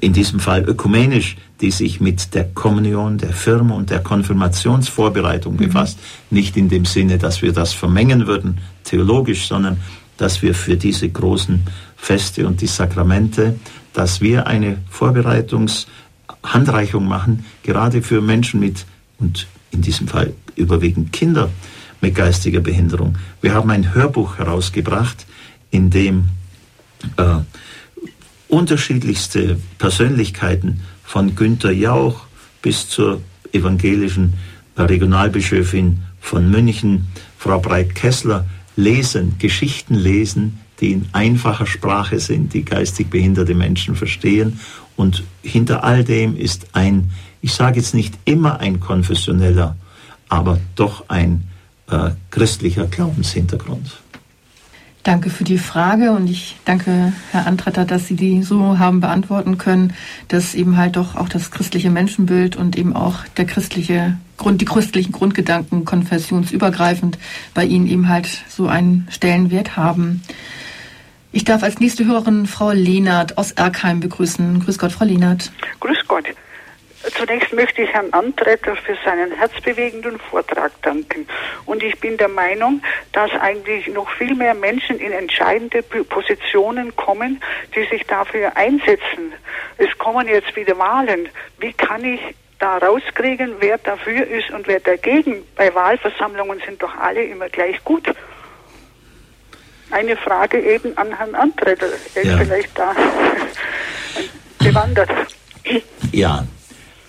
[0.00, 5.58] in diesem Fall ökumenisch, die sich mit der Kommunion, der Firma und der Konfirmationsvorbereitung mhm.
[5.58, 5.98] befasst.
[6.30, 9.78] Nicht in dem Sinne, dass wir das vermengen würden, theologisch, sondern
[10.16, 11.62] dass wir für diese großen
[11.96, 13.58] Feste und die Sakramente,
[13.92, 18.86] dass wir eine Vorbereitungshandreichung machen, gerade für Menschen mit
[19.18, 21.50] und in diesem Fall überwiegend Kinder
[22.00, 23.16] mit geistiger Behinderung.
[23.40, 25.26] Wir haben ein Hörbuch herausgebracht,
[25.70, 26.28] in dem
[27.16, 27.38] äh,
[28.48, 32.26] unterschiedlichste Persönlichkeiten von Günter Jauch
[32.62, 33.20] bis zur
[33.52, 34.34] evangelischen
[34.76, 38.46] Regionalbischöfin von München, Frau Breit-Kessler,
[38.76, 44.60] lesen, Geschichten lesen, die in einfacher Sprache sind, die geistig behinderte Menschen verstehen.
[44.96, 47.10] Und hinter all dem ist ein
[47.40, 49.76] ich sage jetzt nicht immer ein konfessioneller,
[50.28, 51.44] aber doch ein
[51.90, 53.98] äh, christlicher Glaubenshintergrund.
[55.04, 59.56] Danke für die Frage und ich danke Herr Antretter, dass Sie die so haben beantworten
[59.56, 59.94] können,
[60.26, 64.66] dass eben halt doch auch das christliche Menschenbild und eben auch der christliche Grund, die
[64.66, 67.18] christlichen Grundgedanken konfessionsübergreifend
[67.54, 70.22] bei Ihnen eben halt so einen Stellenwert haben.
[71.32, 74.60] Ich darf als nächste Hörerin Frau Lehnert aus Erkheim begrüßen.
[74.60, 75.52] Grüß Gott, Frau Lehnert.
[75.80, 76.24] Grüß Gott.
[77.16, 81.28] Zunächst möchte ich Herrn Antretter für seinen herzbewegenden Vortrag danken.
[81.64, 82.82] Und ich bin der Meinung,
[83.12, 87.40] dass eigentlich noch viel mehr Menschen in entscheidende Positionen kommen,
[87.74, 89.32] die sich dafür einsetzen.
[89.76, 91.28] Es kommen jetzt wieder Wahlen.
[91.58, 92.20] Wie kann ich
[92.58, 95.44] da rauskriegen, wer dafür ist und wer dagegen?
[95.54, 98.12] Bei Wahlversammlungen sind doch alle immer gleich gut.
[99.92, 101.86] Eine Frage eben an Herrn Antretter.
[102.14, 102.38] Er ist ja.
[102.38, 102.94] vielleicht da
[104.58, 105.10] bewandert.
[106.12, 106.44] Ja,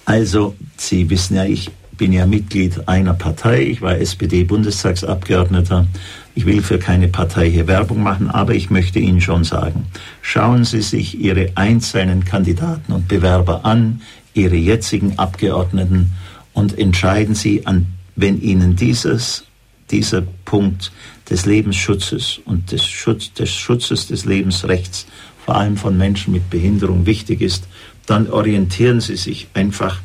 [0.10, 3.62] also, Sie wissen ja, ich bin ja Mitglied einer Partei.
[3.62, 5.86] Ich war SPD-Bundestagsabgeordneter.
[6.34, 9.86] Ich will für keine Partei hier Werbung machen, aber ich möchte Ihnen schon sagen,
[10.24, 14.02] schauen Sie sich Ihre einzelnen Kandidaten und Bewerber an,
[14.34, 16.14] Ihre jetzigen Abgeordneten
[16.54, 17.86] und entscheiden Sie an,
[18.16, 19.44] wenn Ihnen dieses,
[19.92, 20.92] dieser Punkt
[21.30, 25.06] des Lebensschutzes und des, Schutz, des Schutzes des Lebensrechts,
[25.50, 27.64] vor allem von Menschen mit Behinderung, wichtig ist,
[28.06, 30.00] dann orientieren Sie sich einfach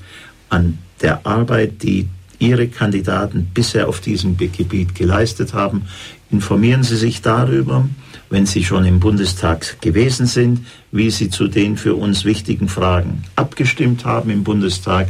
[0.49, 5.82] an der Arbeit, die Ihre Kandidaten bisher auf diesem Gebiet geleistet haben.
[6.30, 7.86] Informieren Sie sich darüber,
[8.30, 10.61] wenn Sie schon im Bundestag gewesen sind,
[10.92, 15.09] wie Sie zu den für uns wichtigen Fragen abgestimmt haben im Bundestag.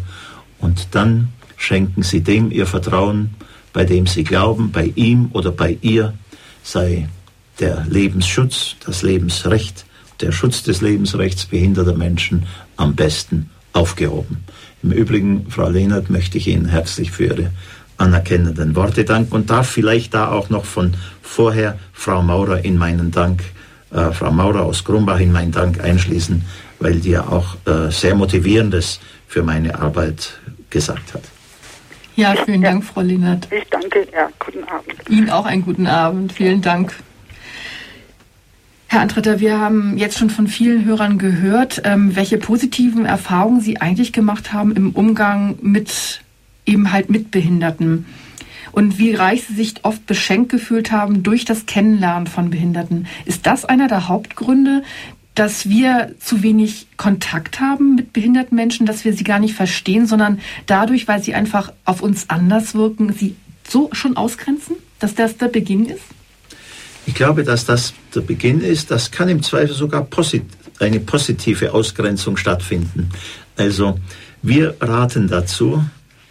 [0.59, 3.37] Und dann schenken Sie dem Ihr Vertrauen,
[3.72, 6.12] bei dem Sie glauben, bei ihm oder bei ihr
[6.64, 7.09] sei
[7.61, 9.87] der Lebensschutz, das Lebensrecht,
[10.25, 12.47] der Schutz des Lebensrechts behinderter Menschen
[12.77, 14.45] am besten aufgehoben.
[14.83, 17.51] Im Übrigen, Frau Lehnert, möchte ich Ihnen herzlich für Ihre
[17.99, 23.11] anerkennenden Worte danken und darf vielleicht da auch noch von vorher Frau Maurer in meinen
[23.11, 23.43] Dank,
[23.93, 26.43] äh, Frau Maurer aus Grumbach in meinen Dank einschließen,
[26.81, 31.22] weil die ja auch äh, sehr Motivierendes für meine Arbeit gesagt hat.
[32.16, 32.70] Ja, vielen ja.
[32.70, 33.49] Dank, Frau Lienert.
[33.51, 34.95] Ich danke, ja, guten Abend.
[35.11, 36.33] Ihnen auch einen guten Abend.
[36.33, 36.95] Vielen Dank.
[38.95, 43.81] Herr Antretter, wir haben jetzt schon von vielen Hörern gehört, ähm, welche positiven Erfahrungen Sie
[43.81, 46.21] eigentlich gemacht haben im Umgang mit
[46.65, 48.07] eben halt mit Behinderten
[48.71, 53.09] und wie reich Sie sich oft beschenkt gefühlt haben durch das Kennenlernen von Behinderten.
[53.25, 54.85] Ist das einer der Hauptgründe,
[55.35, 60.07] dass wir zu wenig Kontakt haben mit behinderten Menschen, dass wir sie gar nicht verstehen,
[60.07, 63.35] sondern dadurch, weil sie einfach auf uns anders wirken, sie
[63.69, 66.05] so schon ausgrenzen, dass das der Beginn ist?
[67.07, 68.91] Ich glaube, dass das der Beginn ist.
[68.91, 70.45] Das kann im Zweifel sogar posit
[70.81, 73.11] eine positive Ausgrenzung stattfinden.
[73.57, 73.99] Also
[74.43, 75.85] wir raten dazu,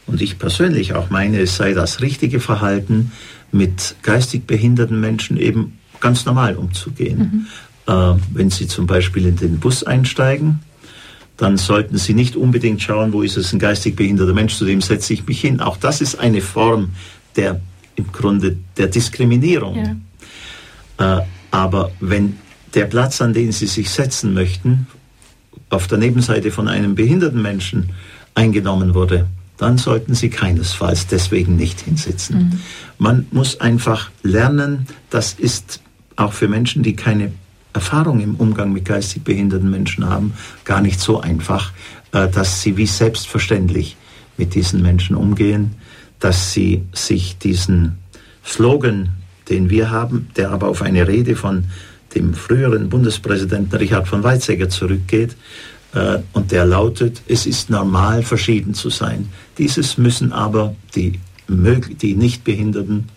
[0.05, 3.11] und ich persönlich auch meine, es sei das richtige Verhalten,
[3.51, 7.47] mit geistig behinderten Menschen eben ganz normal umzugehen.
[7.87, 7.93] Mhm.
[7.93, 10.59] Äh, wenn Sie zum Beispiel in den Bus einsteigen,
[11.37, 14.81] dann sollten Sie nicht unbedingt schauen, wo ist es ein geistig behinderter Mensch, zu dem
[14.81, 15.61] setze ich mich hin.
[15.61, 16.91] Auch das ist eine Form
[17.35, 17.61] der
[17.95, 19.75] im Grunde der Diskriminierung.
[19.77, 19.95] Ja.
[21.03, 22.37] Äh, aber wenn
[22.73, 24.87] der Platz, an den Sie sich setzen möchten,
[25.69, 27.89] auf der Nebenseite von einem behinderten Menschen
[28.35, 29.27] eingenommen wurde,
[29.57, 32.37] dann sollten Sie keinesfalls deswegen nicht hinsitzen.
[32.37, 32.59] Mhm.
[32.97, 35.81] Man muss einfach lernen, das ist
[36.15, 37.31] auch für Menschen, die keine
[37.73, 40.33] Erfahrung im Umgang mit geistig behinderten Menschen haben,
[40.63, 41.71] gar nicht so einfach,
[42.11, 43.97] äh, dass sie wie selbstverständlich
[44.37, 45.75] mit diesen Menschen umgehen,
[46.19, 47.97] dass sie sich diesen
[48.45, 49.09] Slogan,
[49.49, 51.65] den wir haben, der aber auf eine Rede von
[52.15, 55.35] dem früheren Bundespräsidenten Richard von Weizsäcker zurückgeht,
[55.93, 59.29] äh, und der lautet, es ist normal, verschieden zu sein.
[59.57, 63.09] Dieses müssen aber die, die Nichtbehinderten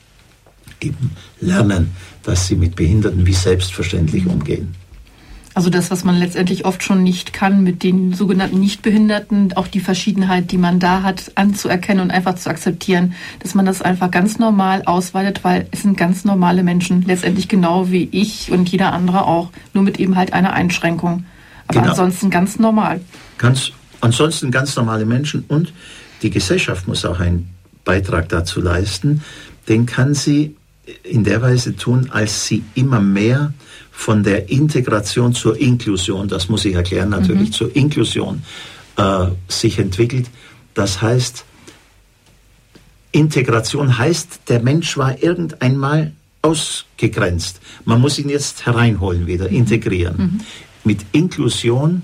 [0.81, 1.11] eben
[1.41, 1.93] lernen
[2.27, 4.75] dass sie mit Behinderten wie selbstverständlich umgehen.
[5.57, 9.81] Also das, was man letztendlich oft schon nicht kann, mit den sogenannten Nichtbehinderten, auch die
[9.81, 14.39] Verschiedenheit, die man da hat, anzuerkennen und einfach zu akzeptieren, dass man das einfach ganz
[14.39, 19.25] normal ausweitet, weil es sind ganz normale Menschen, letztendlich genau wie ich und jeder andere
[19.25, 21.25] auch, nur mit eben halt einer Einschränkung.
[21.69, 21.93] Aber genau.
[21.93, 23.01] ansonsten ganz normal.
[23.39, 25.73] Ganz, ansonsten ganz normale Menschen und
[26.21, 27.49] die Gesellschaft muss auch einen
[27.83, 29.23] Beitrag dazu leisten.
[29.69, 30.55] Den kann sie
[31.03, 33.53] in der Weise tun, als sie immer mehr
[33.91, 37.53] von der Integration zur Inklusion, das muss ich erklären natürlich, mhm.
[37.53, 38.43] zur Inklusion
[38.97, 40.27] äh, sich entwickelt.
[40.75, 41.45] Das heißt,
[43.13, 46.13] Integration heißt, der Mensch war irgendeinmal
[46.43, 47.61] ausgegrenzt.
[47.85, 49.57] Man muss ihn jetzt hereinholen wieder, mhm.
[49.57, 50.17] integrieren.
[50.17, 50.41] Mhm.
[50.85, 52.03] Mit Inklusion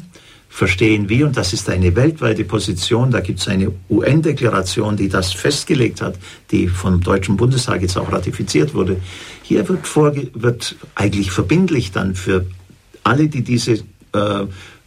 [0.52, 5.32] verstehen wir, und das ist eine weltweite Position, da gibt es eine UN-Deklaration, die das
[5.32, 6.16] festgelegt hat,
[6.50, 8.98] die vom Deutschen Bundestag jetzt auch ratifiziert wurde.
[9.42, 9.96] Hier wird,
[10.34, 12.44] wird eigentlich verbindlich dann für
[13.02, 13.82] alle, die diese
[14.12, 14.44] äh,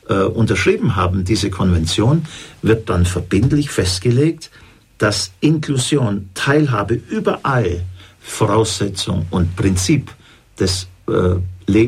[0.08, 2.28] äh, unterschrieben haben, diese Konvention,
[2.62, 4.52] wird dann verbindlich festgelegt,
[5.00, 7.82] dass Inklusion, Teilhabe überall
[8.20, 10.12] Voraussetzung und Prinzip
[10.60, 11.38] des äh,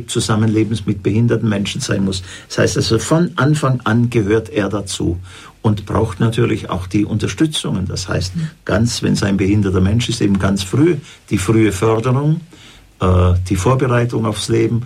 [0.07, 2.23] Zusammenlebens mit behinderten Menschen sein muss.
[2.47, 5.19] Das heißt also, von Anfang an gehört er dazu
[5.61, 7.86] und braucht natürlich auch die Unterstützungen.
[7.88, 8.34] Das heißt,
[8.65, 10.95] ganz, wenn es ein behinderter Mensch ist, eben ganz früh
[11.30, 12.41] die frühe Förderung,
[12.99, 14.84] äh, die Vorbereitung aufs Leben,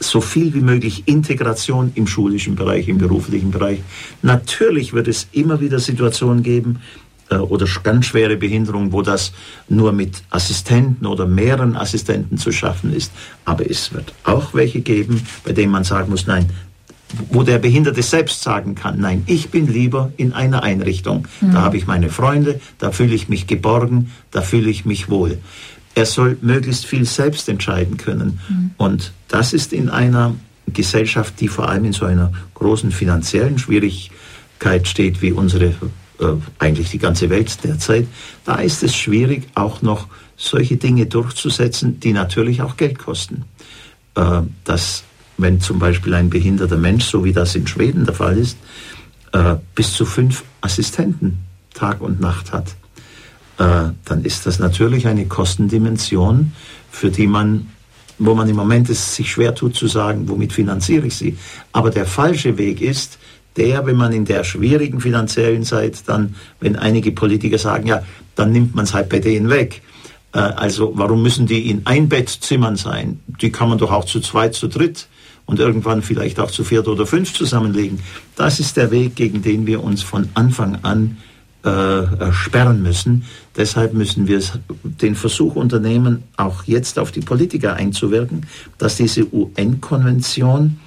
[0.00, 3.80] so viel wie möglich Integration im schulischen Bereich, im beruflichen Bereich.
[4.22, 6.80] Natürlich wird es immer wieder Situationen geben,
[7.30, 9.32] oder ganz schwere Behinderung, wo das
[9.68, 13.12] nur mit Assistenten oder mehreren Assistenten zu schaffen ist.
[13.44, 16.50] Aber es wird auch welche geben, bei denen man sagen muss, nein,
[17.30, 21.28] wo der Behinderte selbst sagen kann, nein, ich bin lieber in einer Einrichtung.
[21.40, 21.52] Mhm.
[21.52, 25.38] Da habe ich meine Freunde, da fühle ich mich geborgen, da fühle ich mich wohl.
[25.94, 28.40] Er soll möglichst viel selbst entscheiden können.
[28.48, 28.70] Mhm.
[28.76, 30.34] Und das ist in einer
[30.66, 35.74] Gesellschaft, die vor allem in so einer großen finanziellen Schwierigkeit steht, wie unsere
[36.20, 36.26] äh,
[36.58, 38.06] eigentlich die ganze Welt derzeit,
[38.44, 40.06] da ist es schwierig, auch noch
[40.36, 43.44] solche Dinge durchzusetzen, die natürlich auch Geld kosten.
[44.14, 45.04] Äh, dass,
[45.38, 48.58] wenn zum Beispiel ein behinderter Mensch, so wie das in Schweden der Fall ist,
[49.32, 51.38] äh, bis zu fünf Assistenten
[51.72, 52.68] Tag und Nacht hat,
[53.58, 56.52] äh, dann ist das natürlich eine Kostendimension,
[56.90, 57.68] für die man
[58.18, 61.36] wo man im Moment es sich schwer tut zu sagen, womit finanziere ich sie.
[61.72, 63.18] Aber der falsche Weg ist,
[63.56, 68.02] der, wenn man in der schwierigen finanziellen Zeit dann, wenn einige Politiker sagen, ja,
[68.34, 69.82] dann nimmt man es halt bei denen weg.
[70.32, 73.20] Äh, also warum müssen die in Einbettzimmern sein?
[73.40, 75.08] Die kann man doch auch zu zweit, zu dritt
[75.46, 78.00] und irgendwann vielleicht auch zu viert oder fünf zusammenlegen.
[78.36, 81.18] Das ist der Weg, gegen den wir uns von Anfang an
[81.64, 83.24] äh, sperren müssen.
[83.56, 84.42] Deshalb müssen wir
[84.82, 88.46] den Versuch unternehmen, auch jetzt auf die Politiker einzuwirken,
[88.78, 90.78] dass diese UN-Konvention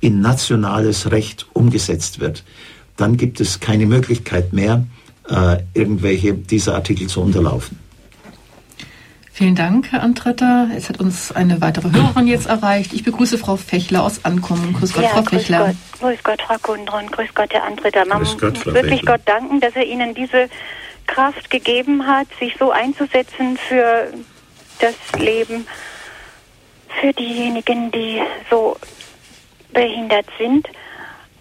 [0.00, 2.44] in nationales Recht umgesetzt wird.
[2.96, 4.84] Dann gibt es keine Möglichkeit mehr,
[5.28, 7.78] äh, irgendwelche dieser Artikel zu unterlaufen.
[9.32, 10.68] Vielen Dank, Herr Antretter.
[10.76, 12.92] Es hat uns eine weitere Hörerin jetzt erreicht.
[12.92, 14.74] Ich begrüße Frau Fechler aus Ankommen.
[14.74, 15.66] Grüß Gott, ja, Frau grüß Fechler.
[15.66, 15.76] Gott.
[16.00, 17.06] Grüß Gott, Frau Kundron.
[17.06, 18.04] Grüß Gott, Herr Antretter.
[18.04, 19.16] Man muss wirklich Fechler.
[19.16, 20.50] Gott danken, dass er Ihnen diese
[21.06, 24.12] Kraft gegeben hat, sich so einzusetzen für
[24.78, 25.66] das Leben,
[27.00, 28.20] für diejenigen, die
[28.50, 28.76] so
[29.72, 30.68] behindert sind.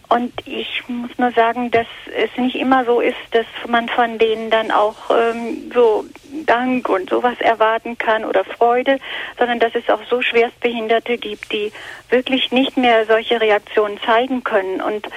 [0.09, 1.86] Und ich muss nur sagen, dass
[2.17, 6.03] es nicht immer so ist, dass man von denen dann auch ähm, so
[6.47, 8.97] Dank und sowas erwarten kann oder Freude,
[9.38, 11.71] sondern dass es auch so Schwerstbehinderte gibt, die
[12.09, 14.82] wirklich nicht mehr solche Reaktionen zeigen können.
[14.82, 15.07] Und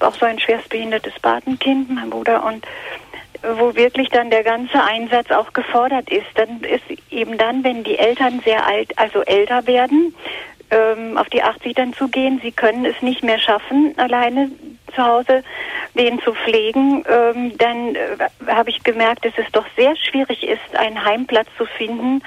[0.00, 2.66] auch so ein schwerstbehindertes Patenkind, mein Bruder, und
[3.42, 6.26] wo wirklich dann der ganze Einsatz auch gefordert ist.
[6.34, 10.14] Dann ist eben dann, wenn die Eltern sehr alt, also älter werden,
[10.70, 12.40] ähm, auf die 80 dann zu gehen.
[12.42, 14.50] Sie können es nicht mehr schaffen, alleine
[14.94, 15.42] zu Hause
[15.94, 17.04] den zu pflegen.
[17.08, 18.16] Ähm, dann äh,
[18.46, 22.22] habe ich gemerkt, dass es doch sehr schwierig ist, einen Heimplatz zu finden.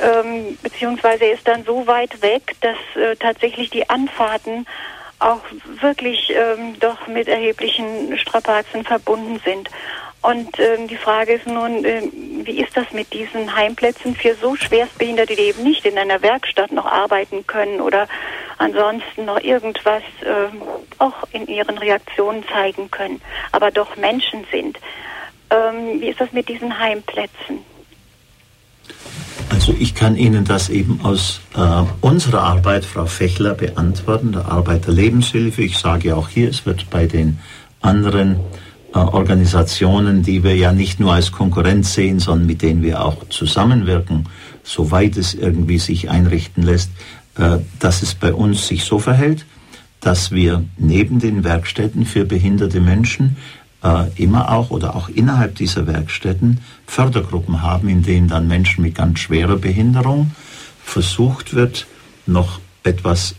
[0.00, 4.66] Ähm, beziehungsweise ist dann so weit weg, dass äh, tatsächlich die Anfahrten
[5.20, 5.42] auch
[5.80, 9.70] wirklich ähm, doch mit erheblichen Strapazen verbunden sind.
[10.24, 12.00] Und ähm, die Frage ist nun, äh,
[12.44, 16.72] wie ist das mit diesen Heimplätzen für so Schwerstbehinderte, die eben nicht in einer Werkstatt
[16.72, 18.08] noch arbeiten können oder
[18.56, 20.48] ansonsten noch irgendwas äh,
[20.98, 23.20] auch in ihren Reaktionen zeigen können,
[23.52, 24.78] aber doch Menschen sind.
[25.50, 27.58] Ähm, wie ist das mit diesen Heimplätzen?
[29.50, 34.86] Also ich kann Ihnen das eben aus äh, unserer Arbeit, Frau Fechler, beantworten, der Arbeit
[34.86, 35.60] der Lebenshilfe.
[35.60, 37.40] Ich sage auch hier, es wird bei den
[37.82, 38.40] anderen
[38.98, 44.28] Organisationen, die wir ja nicht nur als Konkurrenz sehen, sondern mit denen wir auch zusammenwirken,
[44.62, 46.90] soweit es irgendwie sich einrichten lässt,
[47.36, 49.46] äh, dass es bei uns sich so verhält,
[50.00, 53.36] dass wir neben den Werkstätten für behinderte Menschen
[53.82, 58.94] äh, immer auch oder auch innerhalb dieser Werkstätten Fördergruppen haben, in denen dann Menschen mit
[58.94, 60.30] ganz schwerer Behinderung
[60.84, 61.86] versucht wird,
[62.26, 63.34] noch etwas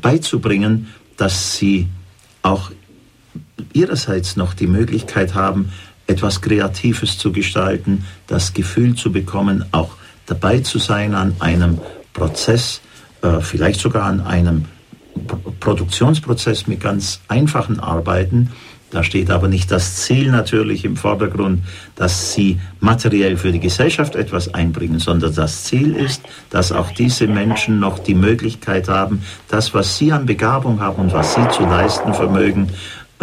[0.00, 1.88] beizubringen, dass sie
[2.42, 2.70] auch
[3.72, 5.72] ihrerseits noch die Möglichkeit haben,
[6.06, 9.96] etwas Kreatives zu gestalten, das Gefühl zu bekommen, auch
[10.26, 11.78] dabei zu sein an einem
[12.12, 12.80] Prozess,
[13.22, 14.66] äh, vielleicht sogar an einem
[15.60, 18.50] Produktionsprozess mit ganz einfachen Arbeiten,
[18.94, 21.64] da steht aber nicht das Ziel natürlich im Vordergrund,
[21.96, 27.26] dass sie materiell für die Gesellschaft etwas einbringen, sondern das Ziel ist, dass auch diese
[27.26, 31.64] Menschen noch die Möglichkeit haben, das, was sie an Begabung haben und was sie zu
[31.64, 32.68] leisten vermögen,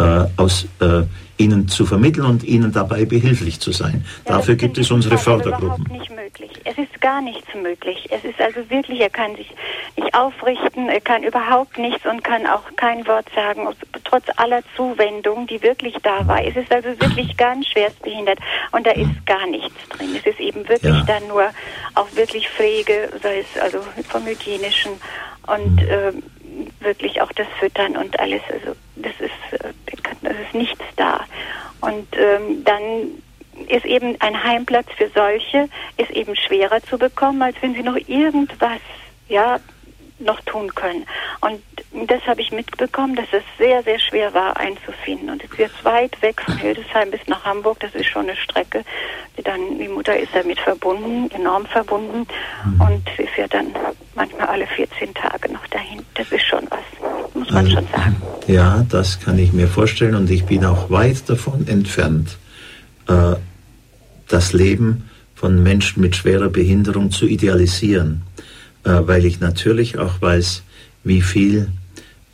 [0.02, 1.02] äh, aus äh,
[1.38, 4.04] ihnen zu vermitteln und ihnen dabei behilflich zu sein.
[4.26, 5.84] Ja, Dafür gibt es unsere Fördergruppen.
[5.90, 6.50] Nicht möglich.
[6.64, 8.08] Es ist gar nichts möglich.
[8.10, 9.50] Es ist also wirklich, er kann sich
[9.96, 13.68] nicht aufrichten, er kann überhaupt nichts und kann auch kein Wort sagen,
[14.04, 16.44] trotz aller Zuwendung, die wirklich da war.
[16.44, 18.38] Es ist also wirklich ganz schwerstbehindert
[18.72, 20.10] und da ist gar nichts drin.
[20.16, 21.04] Es ist eben wirklich ja.
[21.06, 21.44] dann nur
[21.94, 23.78] auch wirklich Pflege, sei es also
[24.08, 24.92] vom hygienischen
[25.46, 26.12] und äh,
[26.80, 28.42] wirklich auch das Füttern und alles.
[28.52, 29.72] Also das ist, äh,
[30.22, 31.24] das ist nichts da.
[31.80, 33.22] Und ähm, dann
[33.68, 37.96] ist eben ein Heimplatz für solche ist eben schwerer zu bekommen, als wenn sie noch
[38.08, 38.80] irgendwas
[39.28, 39.58] ja
[40.18, 41.04] noch tun können.
[41.40, 41.60] Und
[42.08, 45.30] das habe ich mitbekommen, dass es sehr, sehr schwer war einzufinden.
[45.30, 47.80] Und es wird weit weg von Hildesheim bis nach Hamburg.
[47.80, 48.84] Das ist schon eine Strecke.
[49.36, 52.26] Die, dann, die Mutter ist damit verbunden, enorm verbunden.
[52.64, 52.80] Mhm.
[52.80, 53.66] Und sie fährt dann
[54.14, 56.02] manchmal alle 14 Tage noch dahin.
[56.14, 58.22] Das ist schon was, muss man also, schon sagen.
[58.46, 60.14] Ja, das kann ich mir vorstellen.
[60.14, 62.38] Und ich bin auch weit davon entfernt,
[63.08, 63.34] äh,
[64.28, 68.22] das Leben von Menschen mit schwerer Behinderung zu idealisieren
[68.90, 70.62] weil ich natürlich auch weiß,
[71.04, 71.68] wie viel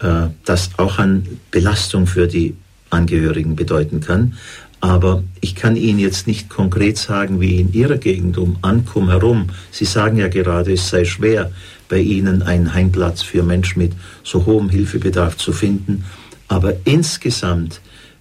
[0.01, 2.55] äh, das auch an Belastung für die
[2.91, 4.35] Angehörigen bedeuten kann.
[4.81, 9.49] Aber ich kann Ihnen jetzt nicht konkret sagen, wie in Ihrer Gegend um Ankum herum,
[9.73, 11.51] Sie sagen ja gerade, es sei schwer,
[11.89, 13.93] bei Ihnen einen Heimplatz für Menschen mit
[14.23, 16.05] so hohem Hilfebedarf zu finden.
[16.47, 17.81] Aber insgesamt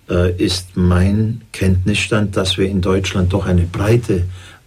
[0.10, 4.24] äh, ist mein Kenntnisstand, dass wir in Deutschland doch eine breite,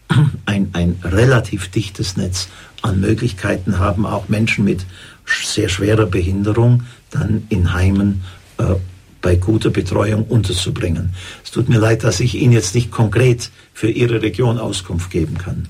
[0.46, 2.48] ein, ein relativ dichtes Netz
[2.82, 4.86] an Möglichkeiten haben auch Menschen mit
[5.44, 8.22] sehr schwerer Behinderung dann in Heimen
[8.58, 8.74] äh,
[9.22, 11.14] bei guter Betreuung unterzubringen.
[11.44, 15.36] Es tut mir leid, dass ich Ihnen jetzt nicht konkret für Ihre Region Auskunft geben
[15.36, 15.68] kann.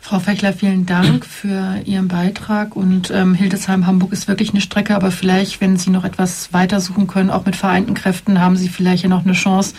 [0.00, 2.76] Frau Fechler, vielen Dank für Ihren Beitrag.
[2.76, 7.06] Und ähm, Hildesheim-Hamburg ist wirklich eine Strecke, aber vielleicht, wenn Sie noch etwas weiter suchen
[7.06, 9.74] können, auch mit vereinten Kräften, haben Sie vielleicht ja noch eine Chance,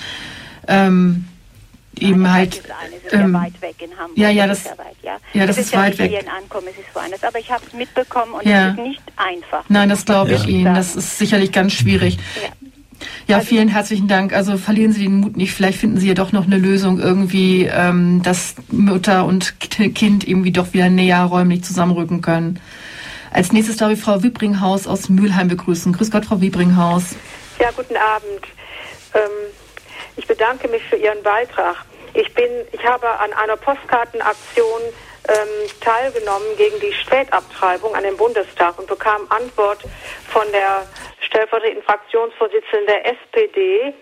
[0.67, 1.25] ähm,
[2.01, 2.63] eben halt.
[3.05, 4.17] Das ähm, ja weit weg in Hamburg.
[4.17, 6.25] Ja, ja, das, ist ja ja, das es ist, ist weit weg.
[6.35, 7.23] Ankommen, es ist woanders.
[7.23, 8.69] Aber ich habe es mitbekommen und ja.
[8.69, 9.63] es ist nicht einfach.
[9.69, 10.73] Nein, das glaube ich Ihnen.
[10.73, 12.17] Das ist sicherlich ganz schwierig.
[12.41, 12.49] Ja.
[13.27, 14.33] Ja, also vielen herzlichen Dank.
[14.33, 15.53] Also verlieren Sie den Mut nicht.
[15.53, 20.51] Vielleicht finden Sie ja doch noch eine Lösung irgendwie, ähm, dass Mutter und Kind irgendwie
[20.51, 22.59] doch wieder näher räumlich zusammenrücken können.
[23.31, 25.93] Als nächstes darf ich Frau Wiebringhaus aus Mülheim begrüßen.
[25.93, 27.15] Grüß Gott, Frau Wiebringhaus.
[27.59, 28.47] Ja, guten Abend.
[29.13, 29.21] Ähm,
[30.17, 31.77] ich bedanke mich für Ihren Beitrag.
[32.13, 34.81] Ich bin, ich habe an einer Postkartenaktion
[35.27, 39.79] ähm, teilgenommen gegen die Spätabtreibung an dem Bundestag und bekam Antwort
[40.29, 40.87] von der
[41.21, 43.93] stellvertretenden Fraktionsvorsitzenden der SPD.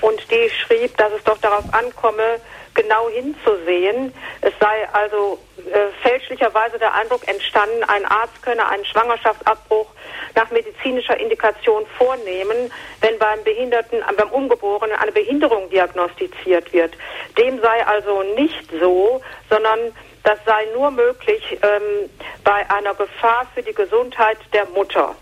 [0.00, 2.40] Und die schrieb, dass es doch darauf ankomme,
[2.74, 4.14] genau hinzusehen.
[4.40, 9.86] Es sei also äh, fälschlicherweise der Eindruck entstanden, ein Arzt könne einen Schwangerschaftsabbruch
[10.34, 12.70] nach medizinischer Indikation vornehmen,
[13.00, 16.94] wenn beim Behinderten, beim Ungeborenen eine Behinderung diagnostiziert wird.
[17.38, 19.92] Dem sei also nicht so, sondern
[20.22, 22.10] das sei nur möglich ähm,
[22.44, 25.14] bei einer Gefahr für die Gesundheit der Mutter.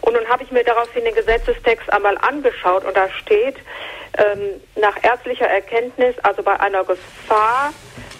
[0.00, 3.56] Und nun habe ich mir daraufhin den Gesetzestext einmal angeschaut und da steht,
[4.18, 7.72] ähm, nach ärztlicher Erkenntnis, also bei einer Gefahr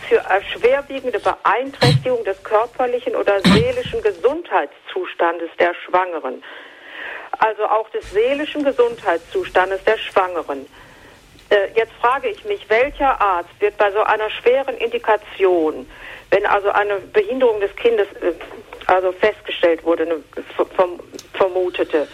[0.09, 0.23] für
[0.53, 6.43] schwerwiegende Beeinträchtigung des körperlichen oder seelischen Gesundheitszustandes der Schwangeren,
[7.39, 10.67] also auch des seelischen Gesundheitszustandes der Schwangeren.
[11.51, 15.89] Äh, jetzt frage ich mich, welcher Arzt wird bei so einer schweren Indikation,
[16.31, 18.33] wenn also eine Behinderung des Kindes äh,
[18.87, 20.21] also festgestellt wurde, eine
[21.33, 22.09] vermutete,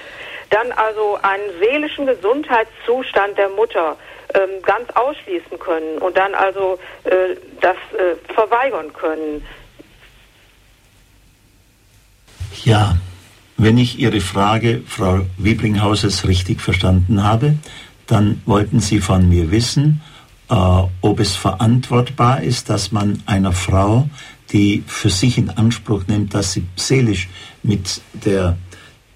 [0.50, 3.96] dann also einen seelischen Gesundheitszustand der Mutter
[4.34, 9.44] ähm, ganz ausschließen können und dann also äh, das äh, verweigern können.
[12.64, 12.96] Ja,
[13.56, 17.56] wenn ich Ihre Frage, Frau Wieblinghauses, richtig verstanden habe,
[18.06, 20.02] dann wollten Sie von mir wissen,
[20.50, 24.08] äh, ob es verantwortbar ist, dass man einer Frau,
[24.52, 27.28] die für sich in Anspruch nimmt, dass sie seelisch
[27.62, 28.56] mit der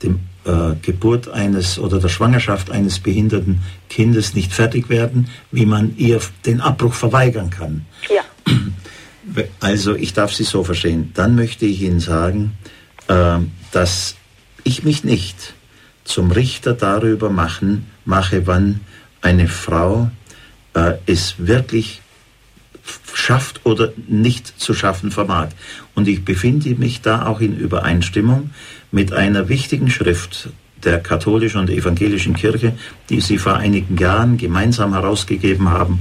[0.03, 5.97] dem äh, Geburt eines oder der Schwangerschaft eines behinderten Kindes nicht fertig werden, wie man
[5.97, 7.87] ihr den Abbruch verweigern kann.
[8.15, 8.23] Ja.
[9.59, 11.11] Also ich darf Sie so verstehen.
[11.15, 12.53] Dann möchte ich Ihnen sagen,
[13.09, 13.39] äh,
[13.73, 14.17] dass
[14.65, 15.55] ich mich nicht
[16.05, 18.81] zum Richter darüber machen mache, wann
[19.23, 20.11] eine Frau
[20.75, 22.03] äh, es wirklich
[23.15, 25.49] schafft oder nicht zu schaffen vermag.
[25.95, 28.51] Und ich befinde mich da auch in Übereinstimmung
[28.95, 30.51] mit einer wichtigen Schrift
[30.85, 32.75] der katholischen und evangelischen Kirche,
[33.11, 36.01] die sie vor einigen Jahren gemeinsam herausgegeben haben.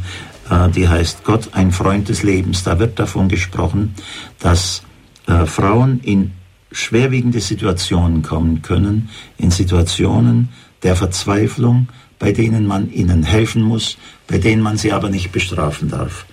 [0.50, 2.64] Äh, die heißt Gott, ein Freund des Lebens.
[2.64, 3.96] Da wird davon gesprochen,
[4.40, 4.84] dass
[5.26, 6.32] äh, Frauen in
[6.72, 10.50] schwerwiegende Situationen kommen können, in Situationen
[10.84, 11.88] der Verzweiflung,
[12.20, 13.98] bei denen man ihnen helfen muss,
[14.28, 16.26] bei denen man sie aber nicht bestrafen darf.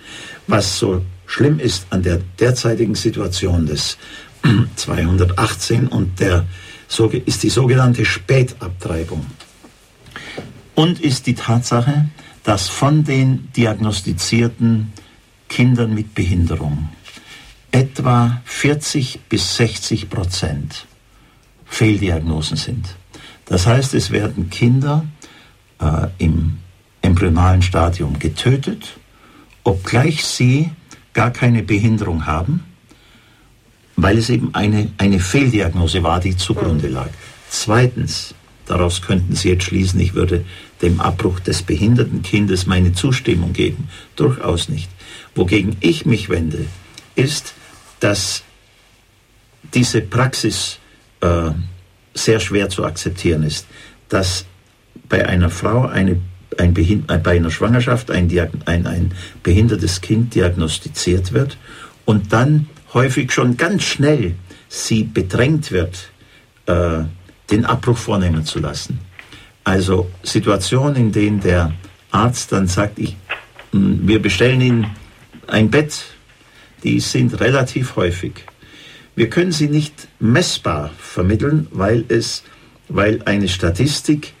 [0.45, 3.97] Was so schlimm ist an der derzeitigen Situation des
[4.75, 6.45] 218 und der
[7.25, 9.25] ist die sogenannte Spätabtreibung.
[10.75, 12.09] Und ist die Tatsache,
[12.43, 14.91] dass von den diagnostizierten
[15.47, 16.89] Kindern mit Behinderung
[17.71, 20.85] etwa 40 bis 60 Prozent
[21.65, 22.95] Fehldiagnosen sind.
[23.45, 25.05] Das heißt, es werden Kinder
[25.79, 26.57] äh, im
[27.01, 28.97] embryonalen Stadium getötet,
[29.63, 30.71] obgleich sie
[31.13, 32.63] gar keine Behinderung haben,
[34.01, 37.09] weil es eben eine, eine Fehldiagnose war, die zugrunde lag.
[37.49, 38.33] Zweitens,
[38.65, 40.43] daraus könnten Sie jetzt schließen, ich würde
[40.81, 43.89] dem Abbruch des behinderten Kindes meine Zustimmung geben.
[44.15, 44.89] Durchaus nicht.
[45.35, 46.65] Wogegen ich mich wende,
[47.15, 47.53] ist,
[47.99, 48.43] dass
[49.73, 50.79] diese Praxis
[51.21, 51.51] äh,
[52.13, 53.67] sehr schwer zu akzeptieren ist,
[54.09, 54.45] dass
[55.07, 56.19] bei einer Frau eine,
[56.57, 58.29] ein äh, bei einer Schwangerschaft ein,
[58.65, 59.13] ein, ein
[59.43, 61.57] behindertes Kind diagnostiziert wird
[62.05, 64.35] und dann häufig schon ganz schnell
[64.67, 66.11] sie bedrängt wird,
[66.65, 67.03] äh,
[67.49, 68.99] den Abbruch vornehmen zu lassen.
[69.63, 71.73] Also Situationen, in denen der
[72.11, 73.15] Arzt dann sagt, ich,
[73.71, 74.87] wir bestellen Ihnen
[75.47, 76.03] ein Bett,
[76.83, 78.45] die sind relativ häufig.
[79.15, 82.43] Wir können sie nicht messbar vermitteln, weil es,
[82.87, 84.33] weil eine Statistik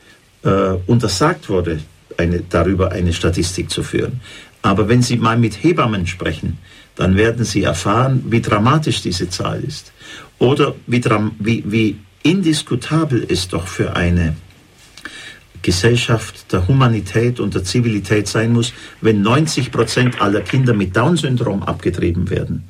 [0.43, 1.81] äh, untersagt wurde,
[2.17, 4.21] eine, darüber eine Statistik zu führen.
[4.61, 6.57] Aber wenn Sie mal mit Hebammen sprechen,
[7.01, 9.91] dann werden Sie erfahren, wie dramatisch diese Zahl ist.
[10.37, 11.03] Oder wie,
[11.39, 14.35] wie, wie indiskutabel es doch für eine
[15.63, 18.71] Gesellschaft der Humanität und der Zivilität sein muss,
[19.01, 22.65] wenn 90 Prozent aller Kinder mit Down-Syndrom abgetrieben werden.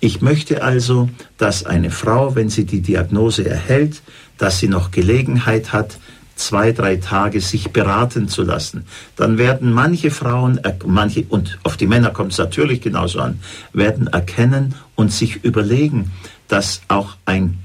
[0.00, 4.00] Ich möchte also, dass eine Frau, wenn sie die Diagnose erhält,
[4.38, 5.98] dass sie noch Gelegenheit hat,
[6.36, 8.84] zwei, drei Tage sich beraten zu lassen,
[9.16, 13.40] dann werden manche Frauen, manche, und auf die Männer kommt es natürlich genauso an,
[13.72, 16.12] werden erkennen und sich überlegen,
[16.48, 17.58] dass auch ein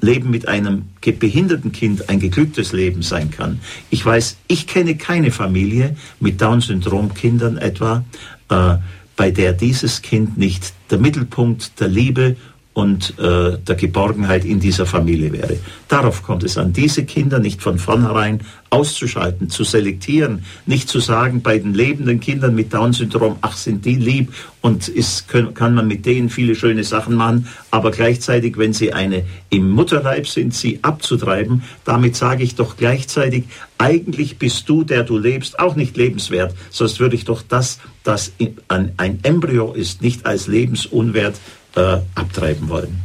[0.00, 3.60] Leben mit einem behinderten Kind ein geglücktes Leben sein kann.
[3.88, 8.04] Ich weiß, ich kenne keine Familie mit Down-Syndrom-Kindern etwa,
[8.48, 8.76] äh,
[9.16, 12.36] bei der dieses Kind nicht der Mittelpunkt der Liebe
[12.74, 15.58] und äh, der Geborgenheit in dieser Familie wäre.
[15.88, 18.40] Darauf kommt es an, diese Kinder nicht von vornherein
[18.70, 23.96] auszuschalten, zu selektieren, nicht zu sagen bei den lebenden Kindern mit Down-Syndrom, ach sind die
[23.96, 24.32] lieb
[24.62, 28.94] und ist, können, kann man mit denen viele schöne Sachen machen, aber gleichzeitig, wenn sie
[28.94, 33.44] eine im Mutterleib sind, sie abzutreiben, damit sage ich doch gleichzeitig,
[33.76, 38.32] eigentlich bist du, der du lebst, auch nicht lebenswert, sonst würde ich doch das, das
[38.68, 41.34] ein, ein Embryo ist, nicht als lebensunwert
[41.76, 43.02] äh, abtreiben wollen.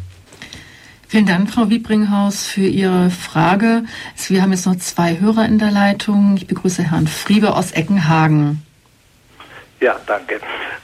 [1.09, 3.83] Vielen Dank, Frau Wiebringhaus, für Ihre Frage.
[4.27, 6.35] Wir haben jetzt noch zwei Hörer in der Leitung.
[6.35, 8.61] Ich begrüße Herrn Friebe aus Eckenhagen.
[9.79, 10.41] Ja, danke.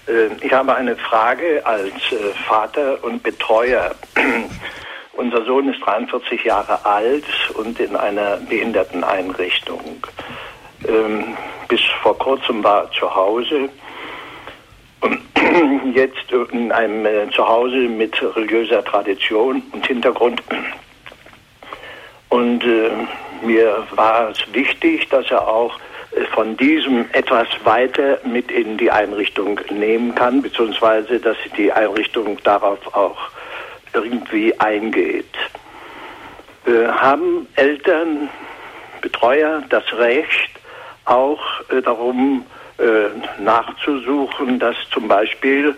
[0.07, 3.93] Äh, ich habe eine Frage als äh, Vater und Betreuer.
[5.13, 10.07] Unser Sohn ist 43 Jahre alt und in einer Behinderteneinrichtung.
[10.87, 11.35] Ähm,
[11.67, 13.69] bis vor kurzem war er zu Hause
[15.93, 20.41] jetzt in einem äh, Zuhause mit religiöser Tradition und Hintergrund.
[22.29, 22.89] Und äh,
[23.45, 25.77] mir war es wichtig, dass er auch
[26.15, 32.37] äh, von diesem etwas weiter mit in die Einrichtung nehmen kann, beziehungsweise dass die Einrichtung
[32.43, 33.17] darauf auch
[33.93, 35.25] irgendwie eingeht.
[36.65, 38.29] Haben Eltern,
[39.01, 40.49] Betreuer das Recht,
[41.05, 42.62] auch äh, darum äh,
[43.39, 45.75] nachzusuchen, dass zum Beispiel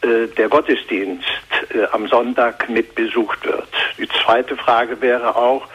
[0.00, 1.26] äh, der Gottesdienst
[1.74, 3.68] äh, am Sonntag mit besucht wird.
[3.98, 5.66] Die zweite Frage wäre auch,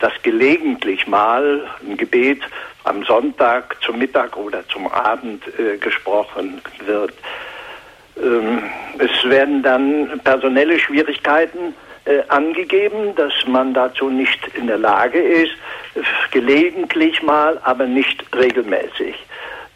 [0.00, 2.42] dass gelegentlich mal ein Gebet
[2.82, 7.12] am Sonntag zum Mittag oder zum Abend äh, gesprochen wird.
[8.20, 8.64] Ähm,
[8.98, 11.72] es werden dann personelle Schwierigkeiten
[12.04, 15.54] äh, angegeben, dass man dazu nicht in der Lage ist,
[16.32, 19.14] gelegentlich mal, aber nicht regelmäßig.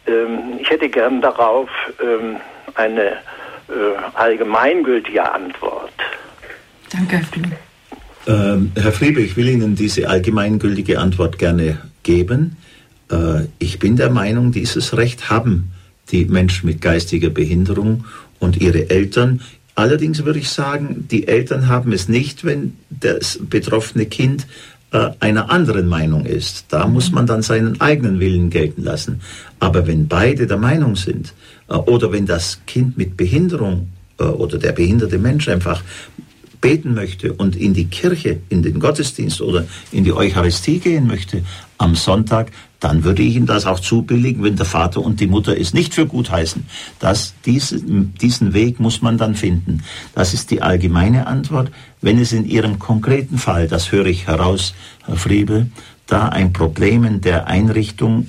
[0.07, 1.69] Ähm, ich hätte gern darauf
[2.01, 2.37] ähm,
[2.75, 3.15] eine äh,
[4.13, 5.93] allgemeingültige Antwort.
[6.91, 7.51] Danke, Herr Friebe.
[8.25, 12.57] Ähm, Herr Friebe, ich will Ihnen diese allgemeingültige Antwort gerne geben.
[13.11, 15.71] Äh, ich bin der Meinung, dieses Recht haben
[16.11, 18.05] die Menschen mit geistiger Behinderung
[18.39, 19.41] und ihre Eltern.
[19.75, 24.45] Allerdings würde ich sagen, die Eltern haben es nicht, wenn das betroffene Kind
[25.19, 26.65] einer anderen Meinung ist.
[26.69, 29.21] Da muss man dann seinen eigenen Willen gelten lassen.
[29.59, 31.33] Aber wenn beide der Meinung sind,
[31.69, 33.89] äh, oder wenn das Kind mit Behinderung
[34.19, 35.83] äh, oder der behinderte Mensch einfach
[36.61, 41.43] beten möchte und in die Kirche, in den Gottesdienst oder in die Eucharistie gehen möchte
[41.83, 45.57] am Sonntag, dann würde ich ihm das auch zubilligen, wenn der Vater und die Mutter
[45.57, 46.65] es nicht für gut heißen.
[46.99, 49.83] Das, diese, diesen Weg muss man dann finden.
[50.15, 51.71] Das ist die allgemeine Antwort.
[52.01, 54.73] Wenn es in Ihrem konkreten Fall, das höre ich heraus,
[55.05, 55.67] Herr Friebe,
[56.07, 58.27] da ein Problem in der Einrichtung,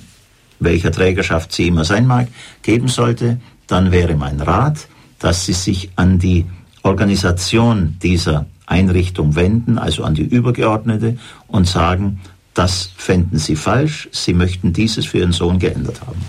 [0.59, 2.27] welcher Trägerschaft sie immer sein mag,
[2.61, 4.87] geben sollte, dann wäre mein Rat,
[5.19, 6.45] dass Sie sich an die
[6.83, 11.17] Organisation dieser Einrichtung wenden, also an die Übergeordnete,
[11.47, 12.21] und sagen,
[12.55, 16.19] das fänden Sie falsch, Sie möchten dieses für Ihren Sohn geändert haben.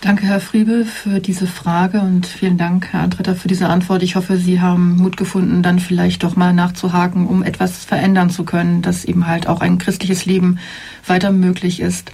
[0.00, 4.02] Danke, Herr Friebe, für diese Frage und vielen Dank, Herr Antretter, für diese Antwort.
[4.02, 8.42] Ich hoffe, Sie haben Mut gefunden, dann vielleicht doch mal nachzuhaken, um etwas verändern zu
[8.42, 10.58] können, dass eben halt auch ein christliches Leben
[11.06, 12.10] weiter möglich ist.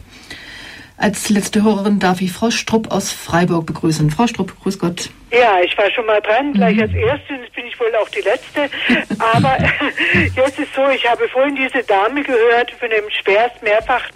[0.99, 4.11] Als letzte Hörerin darf ich Frau Strupp aus Freiburg begrüßen.
[4.11, 5.09] Frau Strupp, grüß Gott.
[5.31, 6.83] Ja, ich war schon mal dran, gleich mhm.
[6.83, 8.71] als Erste, jetzt bin ich wohl auch die Letzte.
[9.19, 9.59] Aber
[10.37, 14.09] jetzt ist so, ich habe vorhin diese Dame gehört von dem schwerst mehrfach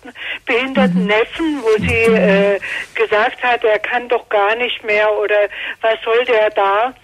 [0.47, 1.09] behinderten mhm.
[1.09, 2.17] Neffen, wo sie mhm.
[2.17, 2.59] äh,
[2.95, 5.49] gesagt hat, er kann doch gar nicht mehr oder
[5.83, 6.95] was soll der da?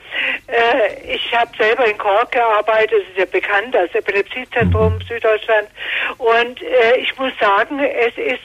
[0.47, 5.69] Äh, ich habe selber in Kork gearbeitet, das ist ja bekannt als Epilepsiezentrum Süddeutschland.
[6.17, 8.43] Und äh, ich muss sagen, es ist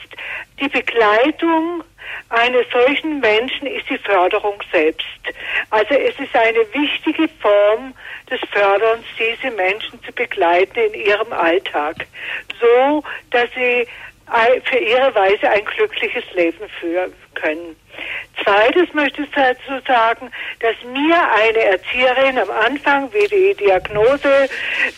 [0.60, 1.82] die Begleitung
[2.30, 5.06] eines solchen Menschen ist die Förderung selbst.
[5.70, 7.94] Also es ist eine wichtige Form
[8.30, 12.06] des Förderns, diese Menschen zu begleiten in ihrem Alltag,
[12.60, 13.86] so dass sie
[14.64, 17.76] für ihre Weise ein glückliches Leben führen können.
[18.42, 20.30] Zweites möchte ich dazu sagen,
[20.60, 24.48] dass mir eine Erzieherin am Anfang, wie die Diagnose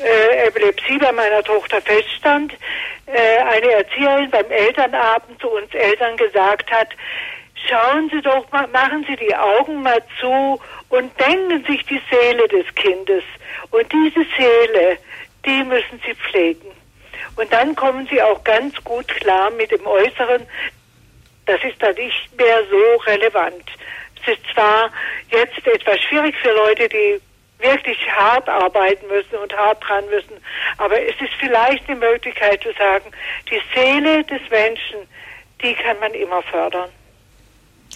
[0.00, 2.54] äh, Epilepsie bei meiner Tochter feststand,
[3.06, 6.88] äh, eine Erzieherin beim Elternabend zu uns Eltern gesagt hat,
[7.68, 12.66] schauen Sie doch machen Sie die Augen mal zu und denken sich die Seele des
[12.74, 13.24] Kindes.
[13.70, 14.98] Und diese Seele,
[15.44, 16.76] die müssen Sie pflegen.
[17.36, 20.46] Und dann kommen sie auch ganz gut klar mit dem Äußeren.
[21.46, 23.64] Das ist dann nicht mehr so relevant.
[24.22, 24.90] Es ist zwar
[25.30, 27.20] jetzt etwas schwierig für Leute, die
[27.58, 30.34] wirklich hart arbeiten müssen und hart dran müssen,
[30.78, 33.06] aber es ist vielleicht eine Möglichkeit zu sagen,
[33.50, 35.08] die Seele des Menschen,
[35.62, 36.90] die kann man immer fördern.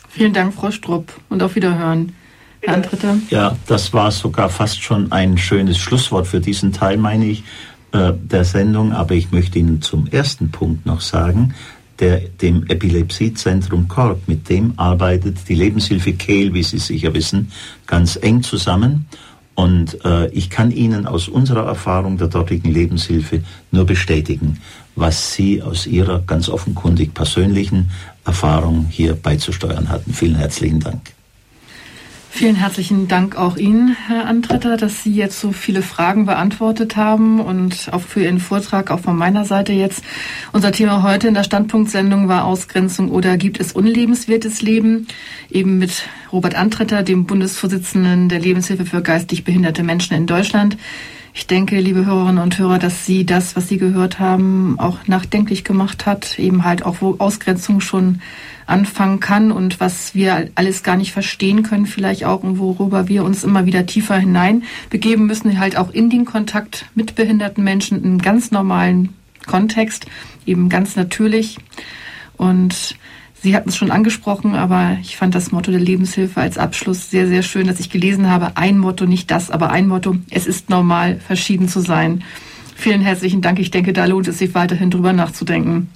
[0.08, 2.16] Vielen Dank, Frau Strupp, und auf Wiederhören.
[2.62, 3.16] Herr Antritter?
[3.28, 7.44] Ja, das war sogar fast schon ein schönes Schlusswort für diesen Teil, meine ich,
[7.92, 8.92] äh, der Sendung.
[8.92, 11.54] Aber ich möchte Ihnen zum ersten Punkt noch sagen,
[12.00, 17.52] der, dem Epilepsiezentrum Kork, mit dem arbeitet die Lebenshilfe Kehl, wie Sie sicher wissen,
[17.86, 19.06] ganz eng zusammen.
[19.54, 24.60] Und äh, ich kann Ihnen aus unserer Erfahrung der dortigen Lebenshilfe nur bestätigen,
[24.96, 27.90] was Sie aus Ihrer ganz offenkundig persönlichen
[28.24, 30.14] Erfahrung hier beizusteuern hatten.
[30.14, 31.19] Vielen herzlichen Dank.
[32.32, 37.40] Vielen herzlichen Dank auch Ihnen, Herr Antretter, dass Sie jetzt so viele Fragen beantwortet haben
[37.40, 40.02] und auch für Ihren Vortrag auch von meiner Seite jetzt.
[40.52, 45.08] Unser Thema heute in der Standpunktsendung war Ausgrenzung oder gibt es unlebenswertes Leben?
[45.50, 50.78] Eben mit Robert Antretter, dem Bundesvorsitzenden der Lebenshilfe für geistig behinderte Menschen in Deutschland.
[51.34, 55.62] Ich denke, liebe Hörerinnen und Hörer, dass Sie das, was Sie gehört haben, auch nachdenklich
[55.62, 58.20] gemacht hat, eben halt auch, wo Ausgrenzung schon
[58.70, 63.24] anfangen kann und was wir alles gar nicht verstehen können, vielleicht auch und worüber wir
[63.24, 68.02] uns immer wieder tiefer hinein begeben müssen, halt auch in den Kontakt mit behinderten Menschen
[68.04, 69.10] im ganz normalen
[69.46, 70.06] Kontext,
[70.46, 71.58] eben ganz natürlich.
[72.36, 72.96] Und
[73.42, 77.26] Sie hatten es schon angesprochen, aber ich fand das Motto der Lebenshilfe als Abschluss sehr,
[77.26, 78.58] sehr schön, dass ich gelesen habe.
[78.58, 80.16] Ein Motto, nicht das, aber ein Motto.
[80.28, 82.22] Es ist normal, verschieden zu sein.
[82.76, 83.58] Vielen herzlichen Dank.
[83.58, 85.88] Ich denke, da lohnt es sich weiterhin drüber nachzudenken.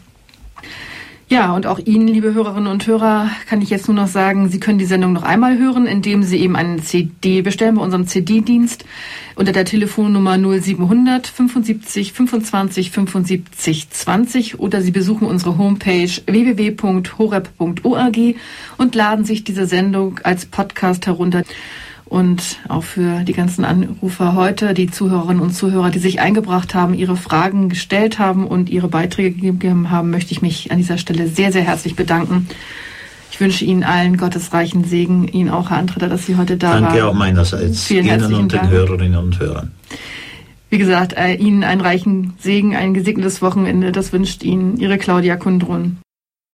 [1.30, 4.60] Ja, und auch Ihnen, liebe Hörerinnen und Hörer, kann ich jetzt nur noch sagen, Sie
[4.60, 8.84] können die Sendung noch einmal hören, indem Sie eben eine CD bestellen bei unserem CD-Dienst
[9.34, 18.16] unter der Telefonnummer 0700 75 25 75 20 oder Sie besuchen unsere Homepage www.horeb.org
[18.76, 21.42] und laden sich diese Sendung als Podcast herunter
[22.14, 26.94] und auch für die ganzen Anrufer heute, die Zuhörerinnen und Zuhörer, die sich eingebracht haben,
[26.94, 31.26] ihre Fragen gestellt haben und ihre Beiträge gegeben haben, möchte ich mich an dieser Stelle
[31.26, 32.46] sehr, sehr herzlich bedanken.
[33.32, 36.84] Ich wünsche Ihnen allen gottesreichen Segen, Ihnen auch, Herr Antreter, dass Sie heute da Danke
[36.84, 36.94] waren.
[36.94, 39.72] Danke auch meinerseits, Vielen Ihnen und den Hörerinnen und Hörern.
[40.70, 43.90] Wie gesagt, äh, Ihnen einen reichen Segen, ein gesegnetes Wochenende.
[43.90, 45.98] Das wünscht Ihnen Ihre Claudia Kundrun.